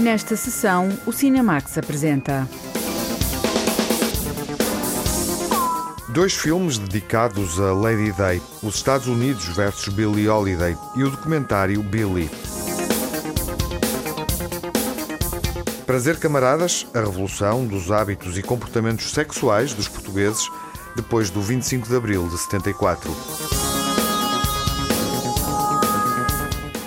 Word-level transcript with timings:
Nesta 0.00 0.34
sessão, 0.34 0.88
o 1.04 1.12
Cinemax 1.12 1.76
apresenta. 1.76 2.48
Dois 6.08 6.32
filmes 6.32 6.78
dedicados 6.78 7.60
a 7.60 7.74
Lady 7.74 8.10
Day, 8.12 8.40
os 8.62 8.76
Estados 8.76 9.08
Unidos 9.08 9.44
versus 9.48 9.92
Billie 9.92 10.26
Holiday 10.26 10.74
e 10.96 11.04
o 11.04 11.10
documentário 11.10 11.82
Billy. 11.82 12.30
Prazer 15.84 16.18
Camaradas, 16.18 16.86
a 16.94 17.00
revolução 17.00 17.66
dos 17.66 17.92
hábitos 17.92 18.38
e 18.38 18.42
comportamentos 18.42 19.12
sexuais 19.12 19.74
dos 19.74 19.86
portugueses 19.86 20.48
depois 20.96 21.28
do 21.28 21.42
25 21.42 21.86
de 21.86 21.94
abril 21.94 22.26
de 22.26 22.38
74. 22.38 23.59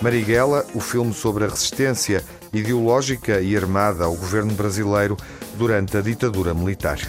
Marighella, 0.04 0.66
o 0.76 0.82
filme 0.82 1.14
sobre 1.14 1.46
a 1.46 1.48
resistência 1.48 2.26
ideológica 2.52 3.40
e 3.40 3.56
armada 3.56 4.04
ao 4.04 4.14
governo 4.14 4.52
brasileiro 4.54 5.16
durante 5.56 5.96
a 5.96 6.02
ditadura 6.02 6.54
militar. 6.54 7.00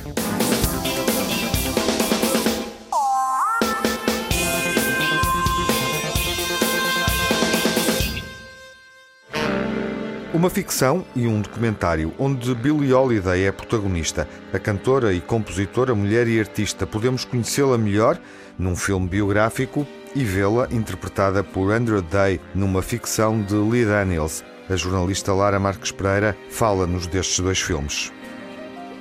Uma 10.33 10.49
ficção 10.49 11.05
e 11.17 11.27
um 11.27 11.41
documentário 11.41 12.15
onde 12.17 12.55
Billie 12.55 12.93
Holiday 12.93 13.47
é 13.47 13.51
protagonista. 13.51 14.29
A 14.53 14.59
cantora 14.61 15.13
e 15.13 15.21
compositora, 15.21 15.97
mulher 15.97 16.29
e 16.29 16.39
artista. 16.39 16.87
Podemos 16.87 17.25
conhecê-la 17.25 17.77
melhor 17.77 18.21
num 18.57 18.77
filme 18.77 19.09
biográfico 19.09 19.85
e 20.15 20.25
vê-la 20.25 20.69
interpretada 20.71 21.43
por 21.43 21.73
Andrew 21.73 22.01
Day 22.01 22.41
numa 22.55 22.83
ficção 22.83 23.43
de 23.43 23.55
Lee 23.55 23.85
Daniels. 23.85 24.45
A 24.69 24.77
jornalista 24.77 25.33
Lara 25.33 25.59
Marques 25.59 25.91
Pereira 25.91 26.37
fala-nos 26.49 27.07
destes 27.07 27.41
dois 27.41 27.61
filmes. 27.61 28.13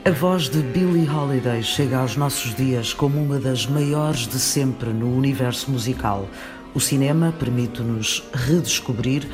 A 0.05 0.11
voz 0.11 0.49
de 0.49 0.61
Billie 0.61 1.09
Holiday 1.09 1.63
chega 1.63 1.99
aos 1.99 2.17
nossos 2.17 2.53
dias 2.55 2.93
como 2.93 3.23
uma 3.23 3.39
das 3.39 3.65
maiores 3.65 4.27
de 4.27 4.37
sempre 4.37 4.89
no 4.89 5.15
universo 5.15 5.71
musical. 5.71 6.27
O 6.73 6.79
cinema 6.79 7.33
permite-nos 7.39 8.21
redescobrir 8.33 9.25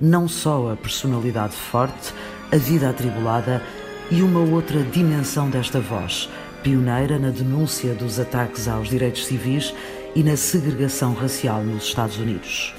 não 0.00 0.26
só 0.26 0.72
a 0.72 0.76
personalidade 0.76 1.54
forte, 1.54 2.12
a 2.50 2.56
vida 2.56 2.90
atribulada 2.90 3.62
e 4.10 4.22
uma 4.22 4.40
outra 4.40 4.82
dimensão 4.82 5.48
desta 5.48 5.80
voz, 5.80 6.28
pioneira 6.62 7.18
na 7.18 7.30
denúncia 7.30 7.94
dos 7.94 8.18
ataques 8.18 8.66
aos 8.66 8.88
direitos 8.88 9.26
civis 9.26 9.72
e 10.16 10.22
na 10.22 10.34
segregação 10.34 11.12
racial 11.12 11.62
nos 11.62 11.84
Estados 11.84 12.16
Unidos. 12.16 12.74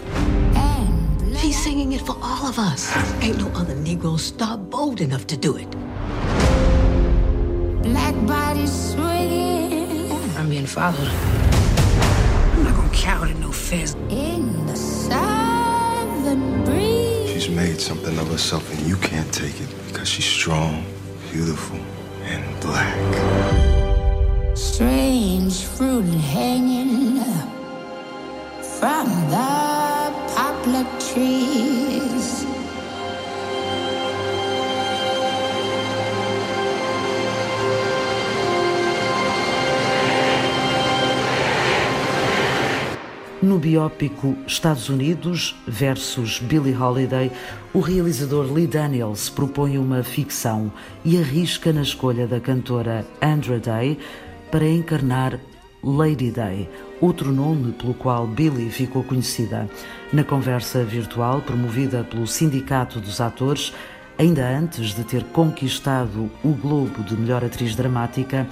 She's 1.39 1.55
singing 1.55 1.93
it 1.93 2.03
for 2.03 2.17
all 2.19 2.47
of 2.49 2.57
us. 2.57 2.89
Ain't 3.21 3.37
no 3.37 3.47
other 3.55 3.75
Negro 3.75 4.17
star 4.17 4.57
bold 4.57 5.01
enough 5.01 5.27
to 5.27 5.37
do 5.37 5.55
it. 5.55 5.67
Black 7.83 8.15
bodies 8.25 8.71
swinging. 8.71 10.11
I'm 10.35 10.49
being 10.49 10.65
followed. 10.65 11.11
I'm 12.55 12.63
not 12.63 12.75
gonna 12.75 12.89
cower 12.91 13.27
to 13.27 13.39
no 13.39 13.51
fez. 13.51 13.95
In 14.09 14.65
the 14.65 14.75
southern 14.75 16.65
breeze. 16.65 17.29
She's 17.29 17.49
made 17.49 17.79
something 17.79 18.17
of 18.17 18.29
herself, 18.31 18.67
and 18.73 18.87
you 18.87 18.97
can't 18.97 19.31
take 19.31 19.61
it 19.61 19.69
because 19.85 20.09
she's 20.09 20.25
strong, 20.25 20.83
beautiful, 21.31 21.77
and 22.25 22.43
black. 22.61 23.76
Strange 24.57 25.65
fruit 25.65 26.03
hanging 26.33 27.19
from 28.79 29.07
the 29.29 30.11
poplar 30.33 30.83
trees. 30.99 32.43
No 43.39 43.59
biópico 43.59 44.35
Estados 44.47 44.89
Unidos 44.89 45.55
versus 45.67 46.39
Billie 46.39 46.73
Holiday, 46.73 47.31
o 47.75 47.79
realizador 47.79 48.51
Lee 48.51 48.65
Daniels 48.65 49.29
propõe 49.29 49.77
uma 49.77 50.01
ficção 50.01 50.71
e 51.05 51.15
arrisca 51.15 51.71
na 51.71 51.83
escolha 51.83 52.25
da 52.25 52.39
cantora 52.39 53.05
Andra 53.21 53.59
Day 53.59 53.99
para 54.51 54.67
encarnar 54.67 55.39
Lady 55.83 56.31
Day, 56.31 56.69
outro 56.99 57.31
nome 57.31 57.71
pelo 57.73 57.93
qual 57.93 58.25
Billie 58.25 58.69
ficou 58.69 59.03
conhecida. 59.03 59.69
Na 60.11 60.23
conversa 60.23 60.83
virtual 60.83 61.41
promovida 61.41 62.03
pelo 62.03 62.27
Sindicato 62.27 62.99
dos 62.99 63.21
Atores, 63.21 63.73
ainda 64.17 64.47
antes 64.47 64.95
de 64.95 65.03
ter 65.03 65.23
conquistado 65.25 66.29
o 66.43 66.49
Globo 66.53 67.03
de 67.03 67.15
Melhor 67.15 67.43
Atriz 67.43 67.75
Dramática, 67.75 68.47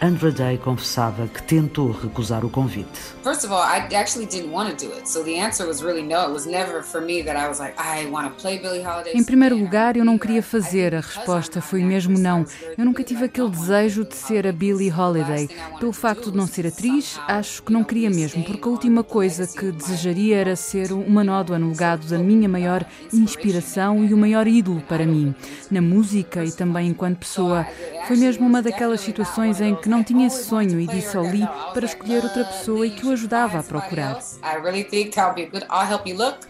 Andra 0.00 0.30
Day 0.30 0.58
confessava 0.58 1.26
que 1.26 1.42
tentou 1.42 1.90
recusar 1.90 2.44
o 2.44 2.48
convite. 2.48 2.86
First 3.24 3.44
of 3.44 3.52
all, 3.52 3.64
I 3.64 3.80
actually 3.96 4.26
didn't 4.26 4.52
want 4.52 4.70
to 4.70 4.86
do 4.86 4.92
it. 4.92 5.08
So 5.08 5.24
the 5.24 5.40
answer 5.40 5.66
was 5.66 5.82
really 5.82 6.02
no. 6.02 6.28
It 6.28 6.32
was 6.32 6.46
never 6.46 6.84
for 6.84 7.00
me 7.00 7.20
that 7.24 7.36
I 7.36 7.48
was 7.48 7.58
like, 7.58 7.74
I 7.76 8.06
want 8.06 8.28
to 8.28 8.40
play 8.40 8.60
Billie 8.60 8.80
Holiday. 8.80 9.12
Em 9.12 9.24
primeiro 9.24 9.56
lugar, 9.56 9.96
eu 9.96 10.04
não 10.04 10.16
queria 10.16 10.40
fazer. 10.40 10.94
A 10.94 11.00
resposta 11.00 11.60
foi 11.60 11.82
mesmo 11.82 12.16
não. 12.16 12.46
Eu 12.76 12.84
nunca 12.84 13.02
tive 13.02 13.24
aquele 13.24 13.50
desejo 13.50 14.04
de 14.04 14.14
ser 14.14 14.46
a 14.46 14.52
Billie 14.52 14.92
Holiday. 14.92 15.48
Pelo 15.80 15.92
facto 15.92 16.30
de 16.30 16.36
não 16.36 16.46
ser 16.46 16.68
atriz, 16.68 17.18
acho 17.26 17.60
que 17.64 17.72
não 17.72 17.82
queria 17.82 18.08
mesmo, 18.08 18.44
porque 18.44 18.68
a 18.68 18.70
última 18.70 19.02
coisa 19.02 19.48
que 19.48 19.72
desejaria 19.72 20.36
era 20.36 20.54
ser 20.54 20.92
uma 20.92 21.24
nódoa 21.24 21.58
no 21.58 21.70
legado 21.70 22.06
da 22.06 22.18
minha 22.18 22.48
maior 22.48 22.84
inspiração 23.12 24.04
e 24.04 24.14
o 24.14 24.16
maior 24.16 24.46
ídolo 24.46 24.80
para 24.82 25.04
mim, 25.04 25.34
na 25.68 25.82
música 25.82 26.44
e 26.44 26.52
também 26.52 26.88
enquanto 26.88 27.18
pessoa. 27.18 27.66
Foi 28.06 28.16
mesmo 28.16 28.46
uma 28.46 28.62
daquelas 28.62 29.00
situações 29.00 29.60
em 29.60 29.74
que 29.74 29.87
não 29.88 30.04
tinha 30.04 30.26
esse 30.26 30.44
sonho 30.44 30.78
e 30.78 30.86
disse 30.86 31.16
ao 31.16 31.24
Lee 31.24 31.48
para 31.72 31.86
escolher 31.86 32.22
outra 32.22 32.44
pessoa 32.44 32.86
e 32.86 32.90
que 32.90 33.06
o 33.06 33.10
ajudava 33.10 33.58
a 33.58 33.62
procurar. 33.62 34.18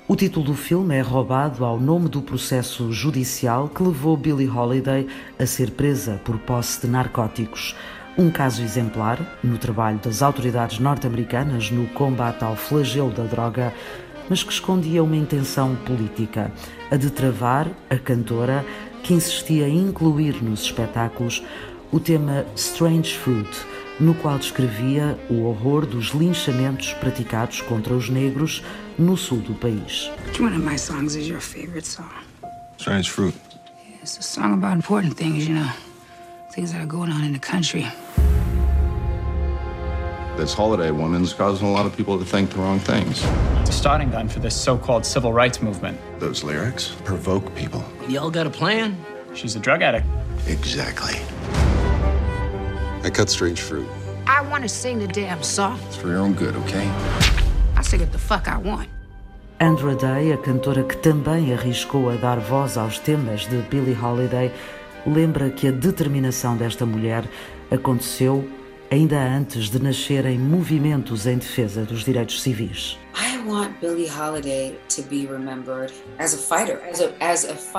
O 0.08 0.16
título 0.16 0.46
do 0.46 0.54
filme 0.54 0.96
é 0.96 1.00
roubado 1.00 1.64
ao 1.64 1.78
nome 1.78 2.08
do 2.08 2.20
processo 2.20 2.92
judicial 2.92 3.68
que 3.68 3.82
levou 3.82 4.16
Billie 4.16 4.48
Holiday 4.48 5.06
a 5.38 5.46
ser 5.46 5.70
presa 5.70 6.20
por 6.24 6.38
posse 6.38 6.80
de 6.80 6.88
narcóticos. 6.88 7.76
Um 8.16 8.30
caso 8.30 8.62
exemplar 8.62 9.20
no 9.44 9.56
trabalho 9.58 9.98
das 9.98 10.22
autoridades 10.22 10.80
norte-americanas 10.80 11.70
no 11.70 11.86
combate 11.88 12.42
ao 12.42 12.56
flagelo 12.56 13.12
da 13.12 13.22
droga, 13.22 13.72
mas 14.28 14.42
que 14.42 14.52
escondia 14.52 15.04
uma 15.04 15.16
intenção 15.16 15.76
política, 15.86 16.50
a 16.90 16.96
de 16.96 17.10
travar 17.10 17.68
a 17.88 17.96
cantora 17.96 18.64
que 19.04 19.14
insistia 19.14 19.68
em 19.68 19.78
incluir 19.78 20.42
nos 20.42 20.62
espetáculos 20.62 21.44
o 21.90 21.98
tema 21.98 22.44
Strange 22.56 23.16
Fruit, 23.16 23.48
no 23.98 24.14
qual 24.14 24.38
descrevia 24.38 25.18
o 25.30 25.48
horror 25.48 25.86
dos 25.86 26.08
linchamentos 26.08 26.92
praticados 26.94 27.60
contra 27.62 27.94
os 27.94 28.08
negros 28.08 28.62
no 28.98 29.16
sul 29.16 29.38
do 29.38 29.54
país. 29.54 30.10
Which 30.26 30.40
one 30.40 30.54
of 30.54 30.64
my 30.64 30.76
songs 30.76 31.16
is 31.16 31.28
your 31.28 31.40
favorite 31.40 31.86
song? 31.86 32.10
Strange 32.76 33.10
Fruit. 33.10 33.34
It's 34.02 34.18
a 34.18 34.22
song 34.22 34.54
about 34.54 34.76
important 34.76 35.14
things, 35.16 35.46
you 35.46 35.54
know, 35.54 35.70
things 36.52 36.72
that 36.72 36.80
are 36.80 36.86
going 36.86 37.10
on 37.10 37.24
in 37.24 37.32
the 37.32 37.38
country. 37.38 37.86
This 40.36 40.54
holiday 40.54 40.92
woman's 40.92 41.32
causing 41.32 41.66
a 41.66 41.72
lot 41.72 41.84
of 41.84 41.96
people 41.96 42.16
to 42.16 42.24
think 42.24 42.50
the 42.50 42.58
wrong 42.58 42.78
things. 42.78 43.24
It's 43.60 43.70
a 43.70 43.72
starting 43.72 44.10
gun 44.10 44.28
for 44.28 44.38
this 44.38 44.54
so-called 44.54 45.04
civil 45.04 45.32
rights 45.32 45.60
movement. 45.60 45.98
Those 46.20 46.44
lyrics 46.44 46.94
provoke 47.04 47.52
people. 47.56 47.82
Y'all 48.08 48.30
got 48.30 48.46
a 48.46 48.50
plan? 48.50 48.96
She's 49.34 49.56
a 49.56 49.58
drug 49.58 49.82
addict. 49.82 50.06
Exactly. 50.46 51.16
I 53.08 53.10
cut 53.10 53.30
strange 53.30 53.62
fruit. 53.62 53.88
I 54.26 54.42
want 54.50 54.64
to 54.64 54.68
sing 54.68 54.98
the 54.98 55.06
damn 55.06 55.42
song. 55.42 55.78
It's 55.86 55.96
for 55.96 56.08
your 56.08 56.18
own 56.18 56.34
good, 56.34 56.54
okay? 56.56 56.86
I 57.74 57.82
sing 57.82 58.00
what 58.00 58.12
the 58.12 58.18
fuck 58.18 58.46
I 58.48 58.58
want. 58.58 58.90
Andra 59.58 59.94
Day, 59.94 60.30
a 60.32 60.36
cantora 60.36 60.82
que 60.84 60.94
também 60.98 61.54
arriscou 61.54 62.10
a 62.10 62.16
dar 62.16 62.38
voz 62.38 62.76
aos 62.76 62.98
temas 62.98 63.46
de 63.48 63.62
Billie 63.70 63.96
Holiday, 63.96 64.52
lembra 65.06 65.48
que 65.48 65.68
a 65.68 65.70
determinação 65.70 66.54
desta 66.54 66.84
mulher 66.84 67.24
aconteceu 67.70 68.46
ainda 68.90 69.18
antes 69.18 69.70
de 69.70 69.82
nascerem 69.82 70.38
movimentos 70.38 71.26
em 71.26 71.38
defesa 71.38 71.84
dos 71.84 72.04
direitos 72.04 72.42
civis. 72.42 72.98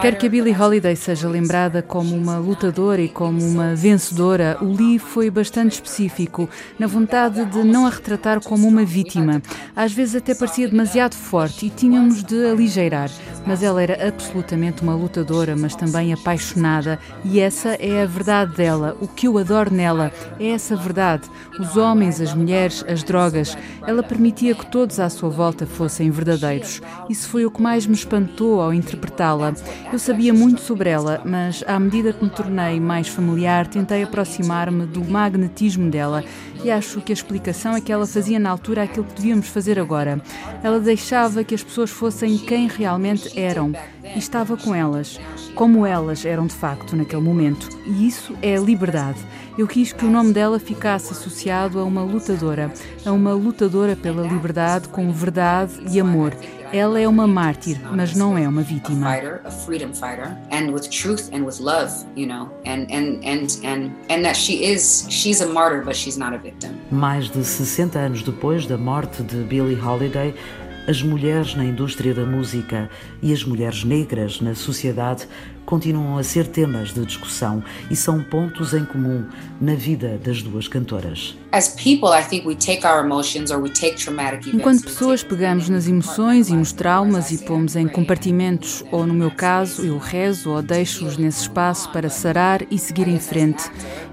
Quero 0.02 0.18
que 0.18 0.28
a 0.28 0.30
Billie 0.30 0.54
Holiday 0.54 0.96
seja 0.98 1.30
lembrada 1.30 1.82
como 1.82 2.14
uma 2.14 2.38
lutadora 2.38 3.02
e 3.02 3.08
como 3.08 3.42
uma 3.42 3.74
vencedora. 3.74 4.58
O 4.62 4.66
Lee 4.66 5.00
foi 5.00 5.30
bastante 5.30 5.74
específico 5.74 6.50
na 6.78 6.88
vontade 6.88 7.46
de 7.46 7.64
não 7.64 7.86
a 7.86 7.90
retratar 7.90 8.42
como 8.42 8.68
uma 8.68 8.84
vítima. 8.84 9.42
Às 9.74 9.94
vezes 9.94 10.16
até 10.16 10.36
parecia 10.36 10.68
demasiado 10.68 11.16
forte 11.16 11.68
e 11.68 11.70
tínhamos 11.70 12.22
de 12.22 12.46
aligeirar. 12.46 13.10
Mas 13.48 13.64
ela 13.64 13.82
era 13.82 14.08
absolutamente 14.08 14.84
uma 14.84 14.94
lutadora, 14.94 15.56
mas 15.56 15.74
também 15.74 16.12
apaixonada. 16.12 17.00
E 17.24 17.40
essa 17.40 17.70
é 17.76 18.04
a 18.04 18.06
verdade 18.06 18.58
dela. 18.58 18.98
O 19.00 19.08
que 19.08 19.28
eu 19.28 19.38
adoro 19.38 19.74
nela 19.74 20.12
é 20.38 20.50
essa 20.50 20.76
verdade. 20.76 21.30
Os 21.58 21.78
homens, 21.78 22.20
as 22.20 22.34
mulheres, 22.34 22.84
as 22.88 23.04
drogas. 23.04 23.58
Ela 23.88 24.04
permitia 24.04 24.54
que 24.54 24.66
todos 24.66 25.00
à 25.00 25.10
sua 25.10 25.29
volta 25.30 25.60
artista 25.60 25.66
fossem 25.66 26.10
verdadeiros. 26.10 26.82
Isso 27.10 27.28
foi 27.30 27.46
o 27.46 27.52
que 27.52 27.62
mais 27.62 27.86
me 27.86 27.94
espantou 27.94 28.62
ao 28.62 28.74
interpretá-la. 28.74 29.54
Eu 29.92 30.00
sabia 30.00 30.34
muito 30.34 30.62
sobre 30.62 30.90
ela, 30.90 31.22
mas 31.26 31.64
à 31.68 31.80
medida 31.80 32.14
que 32.14 32.24
me 32.24 32.30
tornei 32.30 32.80
mais 32.80 33.08
familiar, 33.08 33.68
tentei 33.68 34.04
aproximar-me 34.04 34.86
do 34.86 35.04
magnetismo 35.04 35.90
dela 35.90 36.24
e 36.64 36.70
acho 36.70 37.02
que 37.02 37.12
a 37.12 37.14
explicação 37.14 37.76
é 37.76 37.82
que 37.82 37.92
ela 37.92 38.06
fazia 38.06 38.40
na 38.40 38.50
altura 38.50 38.84
aquilo 38.84 39.06
que 39.06 39.16
devíamos 39.16 39.48
fazer 39.48 39.80
agora. 39.80 40.22
Ela 40.64 40.80
deixava 40.80 41.44
que 41.44 41.56
as 41.56 41.64
pessoas 41.64 41.90
fossem 41.90 42.38
quem 42.38 42.68
realmente 42.68 43.38
eram 43.40 43.72
e 44.04 44.20
estava 44.20 44.58
com 44.58 44.76
elas, 44.76 45.20
como 45.56 45.86
elas 45.86 46.26
eram 46.26 46.48
de 46.48 46.54
facto 46.54 46.96
naquele 46.96 47.22
momento. 47.22 47.70
E 47.86 48.08
isso 48.08 48.36
é 48.42 48.58
liberdade. 48.58 49.20
Eu 49.60 49.68
quis 49.68 49.92
que 49.92 50.06
o 50.06 50.10
nome 50.10 50.32
dela 50.32 50.58
ficasse 50.58 51.12
associado 51.12 51.82
a 51.82 51.84
uma 51.84 52.02
lutadora, 52.02 52.74
a 53.06 53.12
uma 53.12 53.34
lutadora 53.34 53.94
pela 53.94 54.26
liberdade 54.26 54.88
com 54.88 55.12
verdade 55.12 55.74
e 55.92 56.00
amor. 56.00 56.34
Ela 56.72 56.98
é 56.98 57.06
uma 57.06 57.28
mártir, 57.28 57.78
mas 57.92 58.16
não 58.16 58.38
é 58.38 58.48
uma 58.48 58.62
vítima. 58.62 59.06
A 59.44 59.52
freedom 59.52 59.94
fighter, 59.94 60.32
and 60.50 60.72
with 60.72 60.88
truth 60.90 61.30
and 61.34 61.44
with 61.44 61.60
love, 61.60 61.92
you 62.16 62.26
know, 62.26 62.50
and 62.66 62.88
and 62.90 63.20
and 63.26 63.48
and 63.66 63.92
and 64.10 64.24
that 64.24 64.38
she 64.38 64.64
is, 64.64 65.06
she's 65.10 65.42
a 65.42 65.48
martyr, 65.48 65.84
but 65.84 65.94
she's 65.94 66.16
not 66.16 66.34
a 66.34 66.38
victim. 66.38 66.70
Mais 66.90 67.30
de 67.30 67.44
60 67.44 68.00
anos 68.00 68.24
depois 68.24 68.66
da 68.66 68.78
morte 68.78 69.22
de 69.24 69.44
Billie 69.44 69.78
Holiday, 69.78 70.34
as 70.90 71.04
mulheres 71.04 71.54
na 71.54 71.64
indústria 71.64 72.16
da 72.16 72.26
música 72.26 72.90
e 73.22 73.32
as 73.32 73.44
mulheres 73.44 73.84
negras 73.84 74.42
na 74.42 74.56
sociedade 74.56 75.28
continuam 75.70 76.18
a 76.18 76.24
ser 76.24 76.48
temas 76.48 76.96
de 76.96 77.06
discussão 77.06 77.64
e 77.92 77.96
são 77.96 78.24
pontos 78.24 78.74
em 78.74 78.84
comum 78.84 79.24
na 79.62 79.76
vida 79.76 80.18
das 80.18 80.42
duas 80.42 80.68
cantoras. 80.68 81.38
Enquanto 84.54 84.84
pessoas, 84.84 85.24
pegamos 85.24 85.68
nas 85.68 85.88
emoções 85.88 86.48
e 86.50 86.54
nos 86.54 86.72
traumas 86.72 87.32
e 87.32 87.40
pomos 87.40 87.76
em 87.76 87.88
compartimentos, 87.88 88.84
ou 88.92 89.08
no 89.08 89.16
meu 89.16 89.32
caso, 89.32 89.84
eu 89.84 89.98
rezo 89.98 90.52
ou 90.52 90.62
deixo-os 90.62 91.18
nesse 91.18 91.42
espaço 91.42 91.92
para 91.92 92.08
sarar 92.08 92.62
e 92.70 92.78
seguir 92.78 93.08
em 93.08 93.20
frente. 93.20 93.64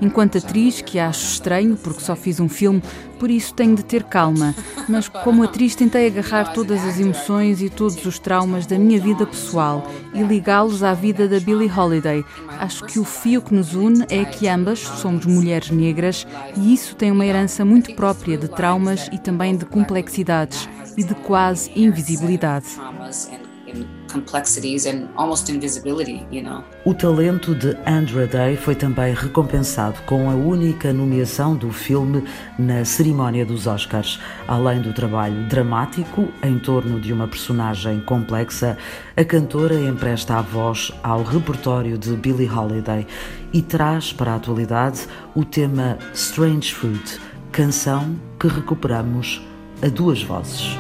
Enquanto 0.01 0.39
atriz, 0.39 0.81
que 0.81 0.99
acho 0.99 1.27
estranho 1.27 1.77
porque 1.77 2.01
só 2.01 2.17
fiz 2.17 2.41
um 2.41 2.49
filme, 2.49 2.83
por 3.19 3.31
isso 3.31 3.53
tenho 3.55 3.75
de 3.75 3.85
ter 3.85 4.05
calma. 4.05 4.55
Mas 4.89 5.09
como 5.09 5.43
atriz, 5.43 5.75
tentei 5.75 6.07
agarrar 6.07 6.53
todas 6.53 6.85
as 6.85 6.99
emoções 7.01 7.61
e 7.61 7.69
todos 7.69 8.05
os 8.05 8.19
traumas 8.19 8.67
da 8.67 8.79
minha 8.79 9.01
vida 9.01 9.27
pessoal 9.27 9.91
e 10.15 10.23
ligá-los 10.23 10.83
à 10.83 10.95
vida 10.95 11.29
da 11.29 11.41
Billie 11.41 11.71
Holiday. 11.71 12.25
Acho 12.59 12.85
que 12.85 12.99
o 12.99 13.05
fio 13.05 13.43
que 13.43 13.55
nos 13.55 13.75
une 13.75 14.05
é 14.11 14.25
que 14.25 14.49
ambas 14.49 14.79
somos 14.81 15.27
mulheres 15.27 15.71
negras 15.71 16.27
e 16.57 16.73
isso 16.73 16.95
tem 16.95 17.11
uma 17.11 17.26
herança 17.27 17.65
muito 17.65 17.95
própria 17.95 18.39
de 18.39 18.49
traumas 18.49 19.09
e 19.13 19.19
também 19.19 19.57
de 19.57 19.65
complexidades 19.65 20.69
e 20.97 21.05
de 21.05 21.15
quase 21.15 21.71
invisibilidade 21.77 22.67
complexities 24.11 24.87
and 24.87 25.09
almost 25.17 25.51
invisibility, 25.51 26.27
you 26.31 26.43
know. 26.43 26.65
O 26.85 26.95
talento 26.95 27.55
de 27.55 27.77
Andra 27.87 28.27
Day 28.27 28.57
foi 28.57 28.75
também 28.75 29.15
recompensado 29.15 30.01
com 30.07 30.31
a 30.31 30.35
única 30.35 30.93
nomeação 30.93 31.57
do 31.57 31.71
filme 31.71 32.25
na 32.59 32.85
cerimónia 32.85 33.45
dos 33.45 33.67
Oscars. 33.67 34.19
Além 34.47 34.81
do 34.81 34.93
trabalho 34.93 35.49
dramático 35.49 36.29
em 36.43 36.59
torno 36.59 37.01
de 37.01 37.13
uma 37.13 37.29
personagem 37.29 38.01
complexa, 38.01 38.79
a 39.17 39.25
cantora 39.25 39.75
empresta 39.75 40.37
a 40.37 40.43
voz 40.43 40.93
ao 41.03 41.23
repertório 41.23 41.99
de 41.99 42.13
Billie 42.17 42.49
Holiday 42.49 43.07
e 43.53 43.63
traz 43.63 44.13
para 44.13 44.33
a 44.33 44.37
atualidade 44.37 45.07
o 45.35 45.45
tema 45.45 45.99
Strange 46.15 46.73
Fruit, 46.75 47.21
canção 47.53 48.17
que 48.39 48.49
recuperamos 48.49 49.43
a 49.83 49.89
duas 49.89 50.23
vozes. 50.23 50.77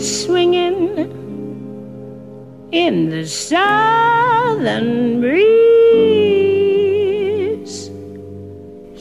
Swinging 0.00 1.10
in 2.72 3.10
the 3.10 3.24
southern 3.26 5.20
breeze. 5.20 5.44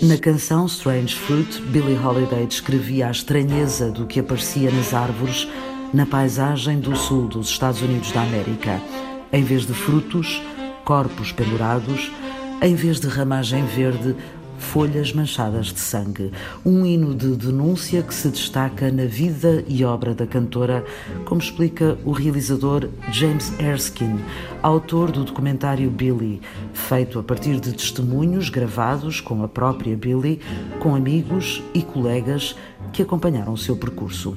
Na 0.01 0.17
canção 0.17 0.65
Strange 0.65 1.15
Fruit, 1.15 1.61
Billie 1.67 1.97
Holiday 1.97 2.45
descrevia 2.45 3.07
a 3.07 3.11
estranheza 3.11 3.89
do 3.89 4.05
que 4.05 4.19
aparecia 4.19 4.69
nas 4.69 4.93
árvores 4.93 5.47
na 5.93 6.05
paisagem 6.05 6.79
do 6.79 6.95
sul 6.95 7.27
dos 7.27 7.49
Estados 7.49 7.81
Unidos 7.81 8.11
da 8.11 8.23
América. 8.23 8.81
Em 9.31 9.43
vez 9.43 9.65
de 9.65 9.73
frutos, 9.73 10.41
corpos 10.83 11.31
pendurados, 11.31 12.11
em 12.61 12.75
vez 12.75 12.99
de 12.99 13.07
ramagem 13.07 13.65
verde, 13.65 14.15
Folhas 14.63 15.13
Manchadas 15.13 15.67
de 15.67 15.79
Sangue, 15.79 16.31
um 16.65 16.83
hino 16.85 17.13
de 17.13 17.35
denúncia 17.35 18.01
que 18.01 18.13
se 18.13 18.29
destaca 18.29 18.91
na 18.91 19.05
vida 19.05 19.63
e 19.67 19.85
obra 19.85 20.15
da 20.15 20.25
cantora, 20.25 20.83
como 21.25 21.39
explica 21.39 21.97
o 22.03 22.11
realizador 22.11 22.89
James 23.11 23.53
Erskine, 23.59 24.23
autor 24.63 25.11
do 25.11 25.23
documentário 25.25 25.91
Billy, 25.91 26.41
feito 26.73 27.19
a 27.19 27.23
partir 27.23 27.59
de 27.59 27.73
testemunhos 27.73 28.49
gravados 28.49 29.21
com 29.21 29.43
a 29.43 29.47
própria 29.47 29.95
Billy, 29.95 30.39
com 30.79 30.95
amigos 30.95 31.61
e 31.73 31.83
colegas 31.83 32.55
que 32.91 33.01
acompanharam 33.01 33.53
o 33.53 33.57
seu 33.57 33.75
percurso. 33.75 34.35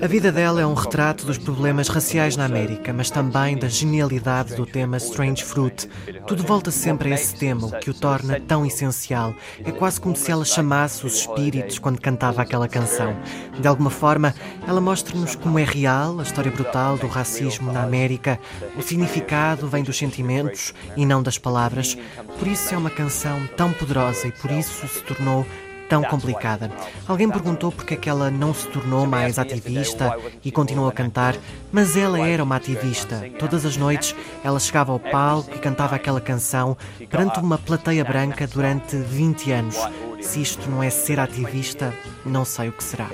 A 0.00 0.06
vida 0.06 0.32
dela 0.32 0.60
é 0.60 0.66
um 0.66 0.74
retrato 0.74 1.26
dos 1.26 1.38
problemas 1.38 1.88
raciais 1.88 2.36
na 2.36 2.44
América, 2.44 2.92
mas 2.92 3.10
também 3.10 3.56
da 3.56 3.68
genialidade 3.68 4.54
do 4.54 4.66
tema 4.66 4.96
Strange 4.96 5.44
Fruit. 5.44 5.88
Tudo 6.26 6.42
volta 6.42 6.70
sempre 6.70 7.12
a 7.12 7.14
esse 7.14 7.34
tema, 7.34 7.66
o 7.66 7.78
que 7.78 7.90
o 7.90 7.94
torna 7.94 8.40
tão 8.40 8.64
essencial. 8.64 9.34
É 9.64 9.70
quase 9.70 10.00
como 10.00 10.16
se 10.16 10.30
ela 10.30 10.44
chamasse 10.44 11.04
os 11.06 11.20
espíritos 11.20 11.78
quando 11.78 12.00
cantava 12.00 12.42
aquela 12.42 12.68
canção. 12.68 13.16
De 13.58 13.66
alguma 13.66 13.90
forma, 13.90 14.34
ela 14.66 14.80
mostra-nos 14.80 15.34
como 15.34 15.58
é 15.58 15.64
real 15.64 16.20
a 16.20 16.22
história 16.22 16.50
brutal 16.50 16.96
do 16.96 17.06
racismo 17.06 17.72
na 17.72 17.82
América. 17.82 18.38
O 18.76 18.82
significado 18.82 19.66
vem 19.66 19.82
dos 19.82 19.96
sentimentos 19.96 20.74
e 20.96 21.04
não 21.04 21.22
das 21.22 21.38
palavras. 21.38 21.96
Por 22.38 22.46
isso 22.46 22.74
é 22.74 22.78
uma 22.78 22.90
canção 22.90 23.46
tão 23.56 23.72
poderosa 23.72 24.28
e 24.28 24.32
por 24.32 24.50
isso 24.50 24.86
se 24.86 25.02
tornou 25.02 25.46
tão 25.88 26.02
complicada. 26.02 26.70
Alguém 27.06 27.28
perguntou 27.30 27.72
porque 27.72 27.94
é 27.94 27.96
que 27.96 28.08
ela 28.08 28.30
não 28.30 28.52
se 28.52 28.68
tornou 28.68 29.06
mais 29.06 29.38
ativista 29.38 30.16
e 30.44 30.52
continuou 30.52 30.88
a 30.88 30.92
cantar, 30.92 31.34
mas 31.72 31.96
ela 31.96 32.20
era 32.20 32.44
uma 32.44 32.56
ativista. 32.56 33.24
Todas 33.38 33.64
as 33.64 33.76
noites 33.76 34.14
ela 34.44 34.60
chegava 34.60 34.92
ao 34.92 35.00
palco 35.00 35.54
e 35.54 35.58
cantava 35.58 35.96
aquela 35.96 36.20
canção 36.20 36.76
perante 37.10 37.40
uma 37.40 37.58
plateia 37.58 38.04
branca 38.04 38.46
durante 38.46 38.96
20 38.96 39.52
anos. 39.52 39.76
Se 40.20 40.42
isto 40.42 40.68
não 40.68 40.82
é 40.82 40.90
ser 40.90 41.18
ativista, 41.18 41.94
não 42.24 42.44
sei 42.44 42.68
o 42.68 42.72
que 42.72 42.84
será. 42.84 43.08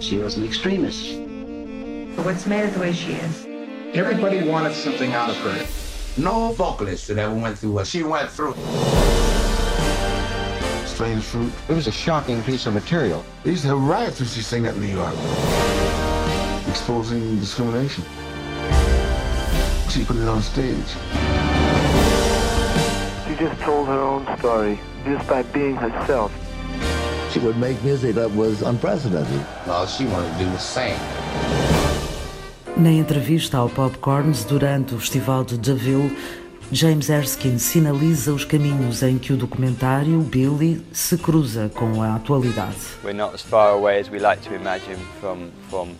She 0.00 0.18
was 0.18 0.36
an 0.36 0.44
extremist. 0.44 1.16
But 2.14 2.26
what's 2.26 2.46
made 2.46 2.60
her 2.60 2.70
the 2.70 2.78
way 2.78 2.92
she 2.92 3.12
is? 3.12 3.46
Everybody 3.94 4.46
wanted 4.46 4.74
something 4.74 5.14
out 5.14 5.30
of 5.30 5.36
her. 5.38 5.83
No 6.16 6.52
vocalist 6.52 7.08
that 7.08 7.18
ever 7.18 7.34
went 7.34 7.58
through 7.58 7.72
what 7.72 7.88
she 7.88 8.04
went 8.04 8.30
through. 8.30 8.54
Strange 10.86 11.24
Fruit. 11.24 11.52
It 11.68 11.72
was 11.72 11.88
a 11.88 11.92
shocking 11.92 12.40
piece 12.44 12.66
of 12.66 12.74
material. 12.74 13.24
They 13.42 13.50
used 13.50 13.62
to 13.62 13.68
have 13.70 13.80
riots 13.80 14.20
when 14.20 14.28
she 14.28 14.40
sang 14.40 14.62
that 14.62 14.76
in 14.76 14.80
New 14.80 14.94
York. 14.94 15.12
Exposing 16.68 17.40
discrimination. 17.40 18.04
She 19.90 20.04
put 20.04 20.16
it 20.16 20.28
on 20.28 20.40
stage. 20.40 20.86
She 23.26 23.34
just 23.34 23.60
told 23.62 23.88
her 23.88 24.00
own 24.00 24.38
story 24.38 24.78
just 25.04 25.28
by 25.28 25.42
being 25.42 25.74
herself. 25.74 26.32
She 27.32 27.40
would 27.40 27.56
make 27.56 27.82
music 27.82 28.14
that 28.14 28.30
was 28.30 28.62
unprecedented. 28.62 29.44
All 29.66 29.84
she 29.86 30.06
wanted 30.06 30.32
to 30.38 30.44
do 30.44 30.50
was 30.52 30.62
sing. 30.62 30.96
Na 32.76 32.90
entrevista 32.90 33.58
ao 33.58 33.68
Popcorns 33.68 34.44
durante 34.44 34.96
o 34.96 34.98
Festival 34.98 35.44
de 35.44 35.56
Deauville, 35.56 36.16
James 36.72 37.08
Erskine 37.08 37.60
sinaliza 37.60 38.32
os 38.32 38.44
caminhos 38.44 39.00
em 39.02 39.16
que 39.16 39.32
o 39.32 39.36
documentário 39.36 40.18
Billy 40.22 40.84
se 40.92 41.16
cruza 41.16 41.70
com 41.72 42.02
a 42.02 42.16
atualidade. 42.16 42.76
We're 43.04 43.16
not 43.16 43.36
as 43.36 43.42
far 43.42 43.72
away 43.72 44.00
as 44.00 44.10
we 44.10 44.18
like 44.18 44.42
to 44.48 44.54
imagine 44.54 44.98
from 45.20 45.50
from 45.70 45.90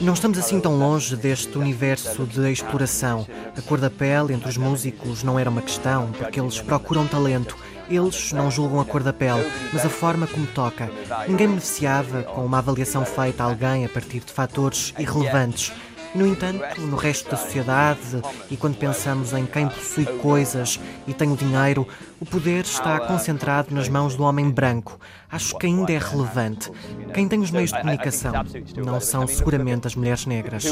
não 0.00 0.14
estamos 0.14 0.38
assim 0.38 0.60
tão 0.60 0.78
longe 0.78 1.16
deste 1.16 1.58
universo 1.58 2.24
de 2.24 2.50
exploração. 2.50 3.26
A 3.56 3.60
cor 3.60 3.78
da 3.78 3.90
pele 3.90 4.32
entre 4.32 4.48
os 4.48 4.56
músicos 4.56 5.22
não 5.22 5.38
era 5.38 5.50
uma 5.50 5.60
questão, 5.60 6.10
porque 6.12 6.40
eles 6.40 6.60
procuram 6.60 7.06
talento. 7.06 7.56
Eles 7.94 8.32
não 8.32 8.50
julgam 8.50 8.80
a 8.80 8.84
cor 8.86 9.02
da 9.02 9.12
pele, 9.12 9.44
mas 9.70 9.84
a 9.84 9.88
forma 9.90 10.26
como 10.26 10.46
toca. 10.46 10.90
Ninguém 11.28 11.48
beneficiava 11.48 12.22
com 12.22 12.44
uma 12.44 12.58
avaliação 12.58 13.04
feita 13.04 13.42
a 13.42 13.46
alguém 13.46 13.84
a 13.84 13.88
partir 13.88 14.20
de 14.20 14.32
fatores 14.32 14.94
irrelevantes. 14.98 15.72
No 16.14 16.26
entanto, 16.26 16.80
no 16.82 16.96
resto 16.96 17.30
da 17.30 17.36
sociedade 17.36 18.22
e 18.50 18.56
quando 18.56 18.76
pensamos 18.76 19.32
em 19.32 19.46
quem 19.46 19.66
possui 19.66 20.04
coisas 20.04 20.78
e 21.06 21.14
tem 21.14 21.32
o 21.32 21.36
dinheiro, 21.36 21.86
o 22.20 22.26
poder 22.26 22.64
está 22.64 23.00
concentrado 23.00 23.74
nas 23.74 23.88
mãos 23.88 24.14
do 24.14 24.22
homem 24.22 24.50
branco. 24.50 24.98
Acho 25.30 25.56
que 25.56 25.66
ainda 25.66 25.90
é 25.90 25.98
relevante. 25.98 26.70
Quem 27.14 27.26
tem 27.26 27.40
os 27.40 27.50
meios 27.50 27.72
de 27.72 27.78
comunicação 27.78 28.32
não 28.76 29.00
são 29.00 29.26
seguramente 29.26 29.86
as 29.86 29.96
mulheres 29.96 30.26
negras. 30.26 30.64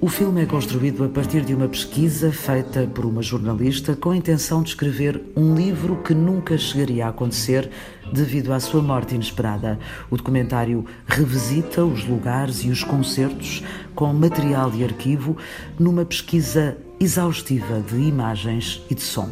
O 0.00 0.08
filme 0.08 0.42
é 0.42 0.46
construído 0.46 1.04
a 1.04 1.08
partir 1.08 1.44
de 1.44 1.54
uma 1.54 1.68
pesquisa 1.68 2.30
feita 2.30 2.86
por 2.94 3.04
uma 3.04 3.22
jornalista 3.22 3.96
com 3.96 4.10
a 4.10 4.16
intenção 4.16 4.62
de 4.62 4.70
escrever 4.70 5.20
um 5.36 5.54
livro 5.54 5.96
que 6.02 6.14
nunca 6.14 6.56
chegaria 6.56 7.06
a 7.06 7.08
acontecer 7.08 7.68
devido 8.12 8.52
à 8.52 8.60
sua 8.60 8.82
morte 8.82 9.14
inesperada. 9.14 9.78
O 10.10 10.16
documentário 10.16 10.84
revisita 11.06 11.84
os 11.84 12.04
lugares 12.04 12.64
e 12.64 12.68
os 12.68 12.82
concertos 12.82 13.62
com 13.94 14.12
material 14.12 14.70
de 14.70 14.84
arquivo 14.84 15.36
numa 15.78 16.04
pesquisa 16.04 16.76
exaustiva 17.00 17.80
de 17.80 17.96
imagens 17.96 18.82
e 18.90 18.94
de 18.94 19.02
som. 19.02 19.28